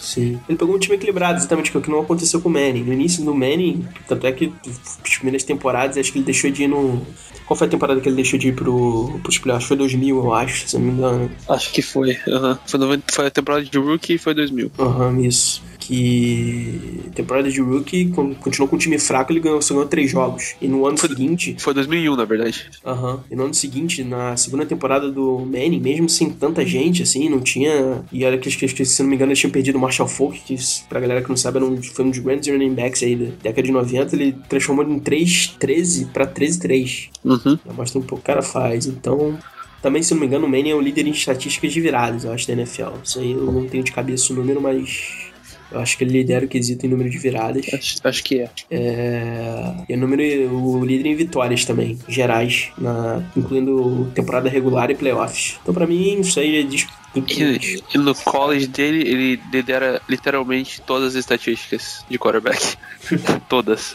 Sim. 0.00 0.38
Ele 0.48 0.56
pegou 0.56 0.76
um 0.76 0.78
time 0.78 0.94
equilibrado, 0.94 1.38
exatamente, 1.38 1.70
que 1.70 1.76
é 1.76 1.80
o 1.80 1.82
que 1.82 1.90
não 1.90 2.00
aconteceu 2.00 2.40
com 2.40 2.48
o 2.48 2.52
Manning. 2.52 2.84
No 2.84 2.92
início 2.92 3.24
do 3.24 3.34
Manning, 3.34 3.86
tanto 4.06 4.26
é 4.26 4.32
que 4.32 4.52
as 4.64 5.16
primeiras 5.16 5.42
temporadas, 5.42 5.98
acho 5.98 6.12
que 6.12 6.18
ele 6.18 6.24
deixou 6.24 6.50
de 6.50 6.64
ir 6.64 6.68
no. 6.68 7.04
Qual 7.46 7.56
foi 7.56 7.68
a 7.68 7.70
temporada 7.70 8.00
que 8.00 8.08
ele 8.08 8.16
deixou 8.16 8.38
de 8.38 8.48
ir 8.48 8.52
pro, 8.52 9.20
pros 9.22 9.38
playoffs? 9.38 9.68
Foi 9.68 9.76
2000, 9.76 10.16
eu 10.16 10.34
acho, 10.34 10.68
se 10.68 10.76
não 10.76 10.84
me 10.84 10.92
engano. 10.92 11.30
Acho 11.48 11.72
que 11.72 11.80
foi. 11.80 12.18
aham. 12.28 12.58
Foi, 12.66 12.80
90 12.80 13.12
foi 13.12 13.26
a 13.26 13.30
temporada 13.30 13.64
de 13.64 13.78
rookie 13.78 14.14
e 14.14 14.18
foi 14.18 14.34
2000. 14.34 14.70
Aham, 14.78 15.20
isso. 15.20 15.62
Que. 15.86 17.00
Temporada 17.14 17.50
de 17.50 17.60
rookie, 17.60 18.06
con- 18.06 18.34
continuou 18.34 18.68
com 18.68 18.76
um 18.76 18.78
time 18.78 18.98
fraco, 18.98 19.32
ele 19.32 19.40
ganhou, 19.40 19.60
só 19.62 19.74
ganhou 19.74 19.88
três 19.88 20.10
jogos. 20.10 20.54
E 20.60 20.68
no 20.68 20.86
ano 20.86 20.96
Foi- 20.98 21.08
seguinte. 21.08 21.56
Foi 21.58 21.72
2001, 21.72 22.14
na 22.16 22.24
verdade. 22.24 22.68
Aham. 22.84 23.20
E 23.30 23.34
no 23.36 23.44
ano 23.44 23.54
seguinte, 23.54 24.02
na 24.04 24.36
segunda 24.36 24.66
temporada 24.66 25.10
do 25.10 25.38
Manning, 25.40 25.80
mesmo 25.80 26.08
sem 26.08 26.30
tanta 26.30 26.64
gente, 26.64 27.02
assim, 27.02 27.28
não 27.28 27.40
tinha. 27.40 28.04
E 28.12 28.24
olha 28.24 28.36
que, 28.38 28.50
que, 28.54 28.66
que 28.68 28.84
se 28.84 29.02
não 29.02 29.08
me 29.08 29.16
engano, 29.16 29.30
eles 29.30 29.38
tinham 29.38 29.50
perdido 29.50 29.76
o 29.76 29.80
Marshall 29.80 30.08
Falk, 30.08 30.38
que, 30.40 30.56
pra 30.88 31.00
galera 31.00 31.22
que 31.22 31.28
não 31.28 31.36
sabe, 31.36 31.58
era 31.58 31.66
um, 31.66 31.82
foi 31.82 32.04
um 32.04 32.10
dos 32.10 32.18
grandes 32.18 32.48
running 32.52 32.74
backs 32.74 33.02
aí 33.02 33.16
da 33.16 33.30
década 33.42 33.62
de 33.62 33.72
90. 33.72 34.14
Ele 34.16 34.36
transformou 34.48 34.84
em 34.84 34.98
3-13 35.00 36.08
pra 36.12 36.26
13-3. 36.26 37.08
Uhum. 37.24 37.58
Mostra 37.76 37.98
um 37.98 38.02
pouco 38.02 38.16
o 38.16 38.18
o 38.18 38.22
cara 38.22 38.42
faz. 38.42 38.86
Então. 38.86 39.38
Também, 39.82 40.02
se 40.02 40.12
não 40.12 40.20
me 40.20 40.26
engano, 40.26 40.46
o 40.46 40.48
Manning 40.48 40.70
é 40.70 40.74
o 40.74 40.80
líder 40.80 41.06
em 41.06 41.10
estatísticas 41.10 41.72
de 41.72 41.80
viradas, 41.80 42.24
eu 42.24 42.32
acho, 42.32 42.46
da 42.46 42.54
NFL. 42.54 42.88
Isso 43.04 43.20
aí 43.20 43.30
eu 43.32 43.52
não 43.52 43.66
tenho 43.68 43.84
de 43.84 43.92
cabeça 43.92 44.32
o 44.32 44.36
número, 44.36 44.60
mas. 44.60 45.26
Eu 45.70 45.80
acho 45.80 45.98
que 45.98 46.04
ele 46.04 46.12
lidera 46.12 46.44
o 46.44 46.48
quesito 46.48 46.86
em 46.86 46.88
número 46.88 47.10
de 47.10 47.18
viradas. 47.18 47.66
Acho, 47.72 47.98
acho 48.04 48.24
que 48.24 48.40
é. 48.40 48.50
É, 48.70 49.74
e 49.88 49.94
o 49.94 49.98
número 49.98 50.22
o 50.54 50.84
líder 50.84 51.08
em 51.08 51.14
vitórias 51.14 51.64
também, 51.64 51.98
gerais, 52.08 52.70
na, 52.78 53.22
incluindo 53.36 54.10
temporada 54.14 54.48
regular 54.48 54.90
e 54.90 54.94
playoffs. 54.94 55.58
Então, 55.62 55.74
pra 55.74 55.86
mim, 55.86 56.20
isso 56.20 56.38
aí 56.38 56.64
diz. 56.64 56.86
E, 57.26 57.82
e 57.94 57.98
no 57.98 58.14
college 58.14 58.66
dele, 58.66 59.00
ele 59.08 59.40
lidera 59.52 60.00
literalmente 60.08 60.80
todas 60.82 61.08
as 61.08 61.14
estatísticas 61.14 62.04
de 62.08 62.18
quarterback. 62.18 62.76
todas. 63.48 63.92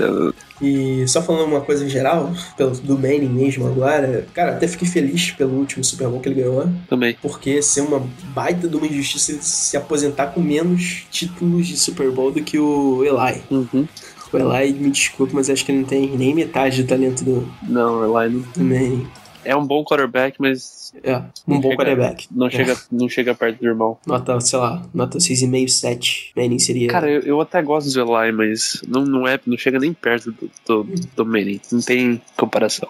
E 0.62 1.08
só 1.08 1.22
falando 1.22 1.48
uma 1.50 1.62
coisa 1.62 1.84
em 1.86 1.90
geral, 1.90 2.34
pelo, 2.56 2.72
do 2.72 2.96
Manning 2.96 3.30
mesmo 3.30 3.68
agora, 3.68 4.26
cara, 4.34 4.54
até 4.54 4.68
fiquei 4.68 4.88
feliz 4.88 5.32
pelo 5.32 5.54
último 5.58 5.84
Super 5.84 6.08
Bowl 6.08 6.20
que 6.20 6.30
ele 6.30 6.42
ganhou, 6.42 6.70
Também. 6.88 7.18
porque 7.22 7.62
ser 7.62 7.82
uma 7.82 8.02
baita 8.34 8.68
de 8.68 8.76
uma 8.76 8.86
injustiça 8.88 9.38
se 9.42 9.76
aposentar 9.76 10.28
com 10.28 10.40
menos 10.42 11.04
títulos 11.12 11.68
de 11.68 11.78
Super 11.78 12.12
Bowl 12.12 12.32
do 12.32 12.42
que 12.44 12.60
o 12.60 13.04
Eli. 13.04 13.42
Uhum. 13.50 13.88
O 14.32 14.38
Eli, 14.38 14.74
me 14.74 14.92
desculpe, 14.92 15.34
mas 15.36 15.50
acho 15.50 15.66
que 15.66 15.72
ele 15.72 15.80
não 15.80 15.88
tem 15.88 16.16
nem 16.16 16.34
metade 16.34 16.84
do 16.84 16.88
talento 16.88 17.24
do, 17.24 17.52
Não, 17.64 18.04
Eli 18.04 18.36
não. 18.36 18.42
do 18.54 18.64
Manning. 18.64 19.08
É 19.44 19.56
um 19.56 19.66
bom 19.66 19.84
quarterback, 19.84 20.36
mas 20.40 20.94
É, 21.04 21.18
um 21.48 21.60
bom 21.60 21.70
chega- 21.72 21.76
quarterback. 21.76 22.28
não 22.32 22.48
É. 22.48 22.52
chega, 22.52 22.78
não 22.92 23.10
chega 23.10 23.34
perto 23.36 23.60
do 23.60 23.66
irmão. 23.68 23.98
Nota, 24.06 24.40
sei 24.42 24.60
lá, 24.60 24.86
nota 24.94 25.20
6,5, 25.20 25.68
7. 25.70 26.32
Manning 26.36 26.60
seria. 26.60 26.88
Cara, 26.90 27.10
eu, 27.10 27.22
eu 27.22 27.42
até 27.42 27.62
gosto 27.62 27.92
do 27.92 28.00
Eli, 28.18 28.32
mas 28.32 28.82
não, 28.88 29.04
não, 29.06 29.28
é, 29.28 29.40
não 29.46 29.58
chega 29.58 29.80
nem 29.80 29.94
perto 29.94 30.32
do, 30.32 30.50
do, 30.84 30.84
do 31.16 31.26
Manning. 31.26 31.60
Não 31.72 31.82
tem 31.82 32.22
comparação. 32.38 32.90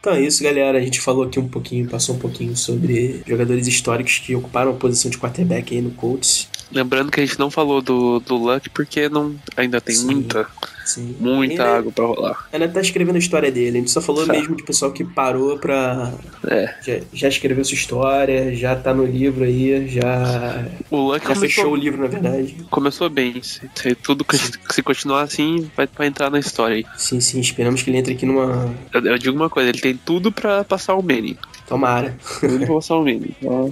Então 0.00 0.12
é 0.12 0.20
isso, 0.20 0.42
galera. 0.42 0.76
A 0.78 0.80
gente 0.80 1.00
falou 1.00 1.24
aqui 1.24 1.38
um 1.40 1.48
pouquinho, 1.48 1.88
passou 1.88 2.14
um 2.14 2.18
pouquinho 2.18 2.54
sobre 2.56 3.22
jogadores 3.26 3.66
históricos 3.66 4.18
que 4.18 4.34
ocuparam 4.34 4.70
a 4.72 4.74
posição 4.74 5.10
de 5.10 5.16
quarterback 5.18 5.74
aí 5.74 5.80
no 5.80 5.90
Colts. 5.92 6.48
Lembrando 6.74 7.10
que 7.10 7.20
a 7.20 7.24
gente 7.24 7.38
não 7.38 7.50
falou 7.50 7.80
do, 7.80 8.18
do 8.20 8.36
Luck 8.36 8.68
porque 8.70 9.08
não, 9.08 9.34
ainda 9.56 9.80
tem 9.80 9.94
Sim. 9.94 10.06
muita, 10.06 10.46
Sim. 10.84 11.14
muita 11.20 11.62
Ainda- 11.62 11.76
água 11.78 11.92
pra 11.92 12.04
rolar. 12.04 12.48
Ainda 12.52 12.68
tá 12.68 12.80
escrevendo 12.80 13.14
a 13.16 13.18
história 13.20 13.50
dele. 13.52 13.76
A 13.78 13.80
gente 13.80 13.90
só 13.92 14.00
falou 14.00 14.26
Tá. 14.26 14.32
mesmo 14.32 14.56
de 14.56 14.62
pessoal 14.64 14.90
que 14.92 15.04
parou 15.04 15.56
pra. 15.58 16.12
É. 16.48 16.74
Já, 16.84 17.00
já 17.12 17.28
escreveu 17.28 17.64
sua 17.64 17.74
história, 17.76 18.54
já 18.56 18.74
tá 18.74 18.92
no 18.92 19.06
livro 19.06 19.44
aí, 19.44 19.86
já. 19.88 20.66
O 20.90 20.96
Luck 21.12 21.26
Já 21.28 21.34
fechou 21.36 21.64
o 21.64 21.68
começou, 21.68 21.76
livro, 21.76 22.02
na 22.02 22.08
verdade. 22.08 22.56
começou 22.70 23.08
bem. 23.08 23.40
Se, 23.42 23.60
se 23.74 23.94
tudo 23.94 24.26
se 24.70 24.82
continuar 24.82 25.22
assim, 25.22 25.70
vai, 25.76 25.88
vai 25.96 26.08
entrar 26.08 26.28
na 26.30 26.38
história 26.40 26.76
aí. 26.76 26.86
Sim, 26.96 27.20
sim, 27.20 27.38
esperamos 27.40 27.82
que 27.82 27.90
ele 27.90 27.98
entre 27.98 28.14
aqui 28.14 28.26
numa. 28.26 28.74
Eu, 28.92 29.00
eu 29.06 29.18
digo 29.18 29.36
uma 29.36 29.48
coisa, 29.48 29.68
ele 29.70 29.80
tem 29.80 29.96
tudo 29.96 30.32
pra 30.32 30.64
passar 30.64 30.94
o 30.94 31.02
Manning. 31.02 31.36
Tomara. 31.66 32.14
Tudo 32.40 32.58
pra 32.58 32.74
passar 32.74 32.96
o 32.96 33.00
Manning. 33.00 33.34
Então, 33.40 33.70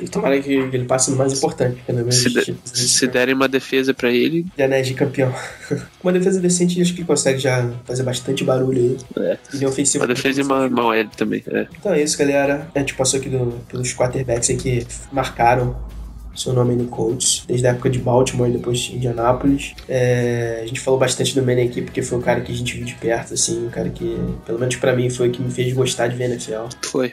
E 0.00 0.08
Tomara 0.08 0.40
que 0.40 0.52
ele 0.52 0.84
passe 0.84 1.10
no 1.10 1.16
mais 1.16 1.32
importante, 1.32 1.82
pelo 1.86 1.98
menos. 1.98 2.14
Se, 2.14 2.28
de- 2.28 2.44
tipo, 2.44 2.58
se 2.64 3.06
derem 3.08 3.34
uma 3.34 3.48
defesa 3.48 3.92
pra 3.92 4.10
ele, 4.10 4.46
de 4.56 4.62
anéis 4.62 4.86
de 4.86 4.94
campeão. 4.94 5.34
Uma 6.02 6.12
defesa 6.12 6.40
decente, 6.40 6.80
acho 6.80 6.92
que 6.94 7.00
ele 7.00 7.06
consegue 7.06 7.40
já 7.40 7.68
fazer 7.84 8.04
bastante 8.04 8.44
barulho 8.44 8.96
aí. 9.16 9.24
É. 9.24 9.38
Linha 9.54 9.68
ofensiva. 9.68 10.04
uma 10.04 10.14
defesa 10.14 10.40
e 10.40 10.44
uma 10.44 10.68
mão 10.68 10.94
ele 10.94 11.08
também. 11.16 11.42
É. 11.48 11.66
Então 11.80 11.92
é 11.92 12.00
isso, 12.00 12.16
galera. 12.16 12.68
A 12.72 12.78
gente 12.78 12.94
passou 12.94 13.18
aqui 13.18 13.28
do- 13.28 13.58
pelos 13.68 13.92
quarterbacks 13.92 14.48
aí 14.50 14.56
que 14.56 14.86
marcaram 15.10 15.76
seu 16.36 16.52
nome 16.52 16.74
no 16.74 16.86
Colts, 16.86 17.44
desde 17.46 17.66
a 17.66 17.70
época 17.70 17.90
de 17.90 17.98
Baltimore 17.98 18.48
e 18.48 18.52
depois 18.52 18.78
de 18.78 18.96
Indianapolis. 18.96 19.74
É, 19.88 20.60
a 20.62 20.66
gente 20.66 20.80
falou 20.80 20.98
bastante 20.98 21.34
do 21.34 21.50
aqui 21.50 21.82
porque 21.82 22.02
foi 22.02 22.18
o 22.18 22.22
cara 22.22 22.40
que 22.40 22.52
a 22.52 22.54
gente 22.54 22.76
viu 22.76 22.84
de 22.84 22.94
perto, 22.94 23.34
assim, 23.34 23.66
o 23.66 23.70
cara 23.70 23.88
que, 23.88 24.16
pelo 24.44 24.58
menos 24.58 24.76
pra 24.76 24.94
mim, 24.94 25.08
foi 25.08 25.28
o 25.28 25.30
que 25.30 25.40
me 25.40 25.50
fez 25.50 25.72
gostar 25.72 26.08
de 26.08 26.16
ver 26.16 26.30
NFL. 26.30 26.66
Foi. 26.82 27.12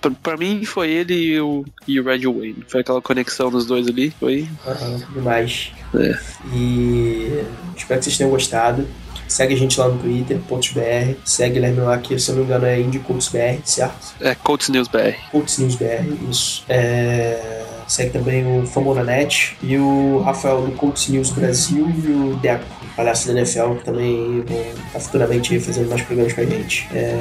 Pra, 0.00 0.10
pra 0.10 0.36
mim 0.36 0.64
foi 0.64 0.90
ele 0.90 1.14
e 1.14 1.40
o, 1.40 1.64
e 1.86 2.00
o 2.00 2.04
Red 2.04 2.20
Wayne. 2.20 2.64
Foi 2.66 2.80
aquela 2.80 3.02
conexão 3.02 3.50
dos 3.50 3.66
dois 3.66 3.86
ali. 3.86 4.10
Foi. 4.18 4.48
Aham, 4.66 5.02
demais. 5.12 5.72
É. 5.94 6.18
E 6.54 7.44
espero 7.76 7.98
que 7.98 8.04
vocês 8.04 8.16
tenham 8.16 8.30
gostado. 8.30 8.86
Segue 9.28 9.54
a 9.54 9.56
gente 9.56 9.78
lá 9.78 9.88
no 9.88 9.98
Twitter, 9.98 10.38
PoltsBR. 10.48 11.16
Segue 11.24 11.54
Guilherme 11.54 11.80
lá, 11.80 11.98
que 11.98 12.18
se 12.18 12.30
eu 12.30 12.34
não 12.34 12.42
me 12.42 12.48
engano 12.48 12.66
é 12.66 12.80
IndieColtsBR, 12.80 13.60
certo? 13.64 14.14
É, 14.20 14.34
Colts 14.34 14.68
News 14.70 14.88
BR. 14.88 15.14
Colts 15.30 15.58
News 15.58 15.76
BR, 15.76 16.28
isso. 16.28 16.64
É, 16.68 17.64
Segue 17.90 18.10
também 18.10 18.46
o 18.46 18.64
Famonanet 18.64 19.56
e 19.60 19.76
o 19.76 20.22
Rafael 20.24 20.62
do 20.62 20.70
Colts 20.76 21.08
News 21.08 21.30
Brasil 21.30 21.92
e 22.04 22.06
o 22.08 22.36
Deco, 22.36 22.64
palhaço 22.94 23.26
da 23.26 23.32
NFL, 23.32 23.74
que 23.78 23.84
também 23.84 24.44
vão 24.46 24.60
estar 24.86 25.00
futuramente 25.00 25.58
fazendo 25.58 25.90
mais 25.90 26.00
programas 26.02 26.32
com 26.32 26.40
a 26.40 26.44
gente. 26.44 26.88
É... 26.94 27.20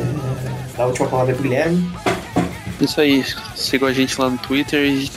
Dá 0.78 0.84
a 0.84 0.86
última 0.86 1.08
palavra 1.08 1.34
pro 1.34 1.42
Guilherme. 1.42 1.92
Isso 2.80 3.02
aí. 3.02 3.26
Sigam 3.56 3.90
a 3.90 3.94
gente 3.94 4.22
lá 4.22 4.30
no 4.30 4.38
Twitter 4.38 4.86
e, 4.86 5.12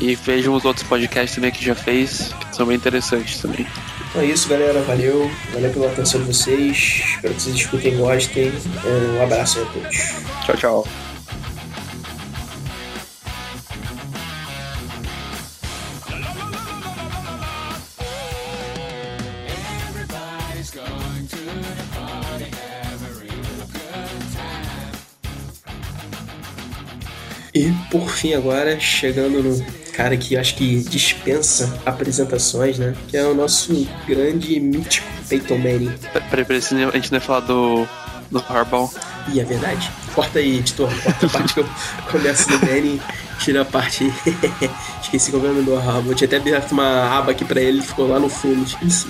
e 0.00 0.16
vejam 0.16 0.52
os 0.52 0.64
outros 0.64 0.84
podcasts 0.84 1.36
também 1.36 1.52
que 1.52 1.64
já 1.64 1.76
fez, 1.76 2.34
que 2.50 2.56
são 2.56 2.66
bem 2.66 2.76
interessantes 2.76 3.40
também. 3.40 3.64
Então 4.10 4.20
é 4.20 4.26
isso, 4.26 4.48
galera. 4.48 4.82
Valeu. 4.82 5.30
Valeu 5.52 5.70
pela 5.70 5.86
atenção 5.86 6.20
de 6.22 6.26
vocês. 6.26 7.04
Espero 7.14 7.34
que 7.34 7.40
vocês 7.40 7.54
escutem 7.54 7.94
e 7.94 7.96
gostem. 7.98 8.52
É, 8.84 9.20
Um 9.20 9.22
abraço 9.22 9.60
aí 9.60 9.64
a 9.64 9.68
todos. 9.68 9.96
Tchau, 10.44 10.56
tchau. 10.56 11.05
E 27.56 27.72
por 27.90 28.10
fim 28.10 28.34
agora, 28.34 28.78
chegando 28.78 29.42
no 29.42 29.64
cara 29.94 30.14
que 30.14 30.36
acho 30.36 30.56
que 30.56 30.82
dispensa 30.82 31.80
apresentações, 31.86 32.78
né? 32.78 32.94
Que 33.08 33.16
é 33.16 33.24
o 33.24 33.34
nosso 33.34 33.88
grande 34.06 34.56
e 34.56 34.60
mítico 34.60 35.08
Peyton 35.26 35.56
Manning. 35.56 35.94
Peraí, 36.12 36.44
peraí, 36.44 36.58
a 36.58 36.96
gente 36.96 37.10
não 37.10 37.16
ia 37.16 37.20
falar 37.20 37.40
do, 37.40 37.88
do 38.30 38.44
Harbaugh. 38.46 38.90
E 39.32 39.40
é 39.40 39.44
verdade. 39.44 39.90
Corta 40.14 40.38
aí, 40.38 40.58
editor. 40.58 40.90
Corta 41.02 41.24
a 41.24 41.30
parte 41.30 41.54
que 41.54 41.60
eu 41.60 41.68
começo 42.12 42.46
do 42.46 42.58
Manning, 42.58 43.00
tira 43.38 43.62
a 43.62 43.64
parte. 43.64 44.04
Esqueci 45.00 45.30
qual 45.30 45.46
é 45.46 45.48
o 45.48 45.54
nome 45.54 45.64
do. 45.64 46.10
Eu 46.10 46.14
tinha 46.14 46.28
até 46.28 46.36
aberto 46.36 46.72
uma 46.72 47.16
aba 47.18 47.30
aqui 47.30 47.46
pra 47.46 47.58
ele, 47.58 47.80
ficou 47.80 48.06
lá 48.06 48.20
no 48.20 48.28
fundo, 48.28 48.66
esqueci. 48.66 49.08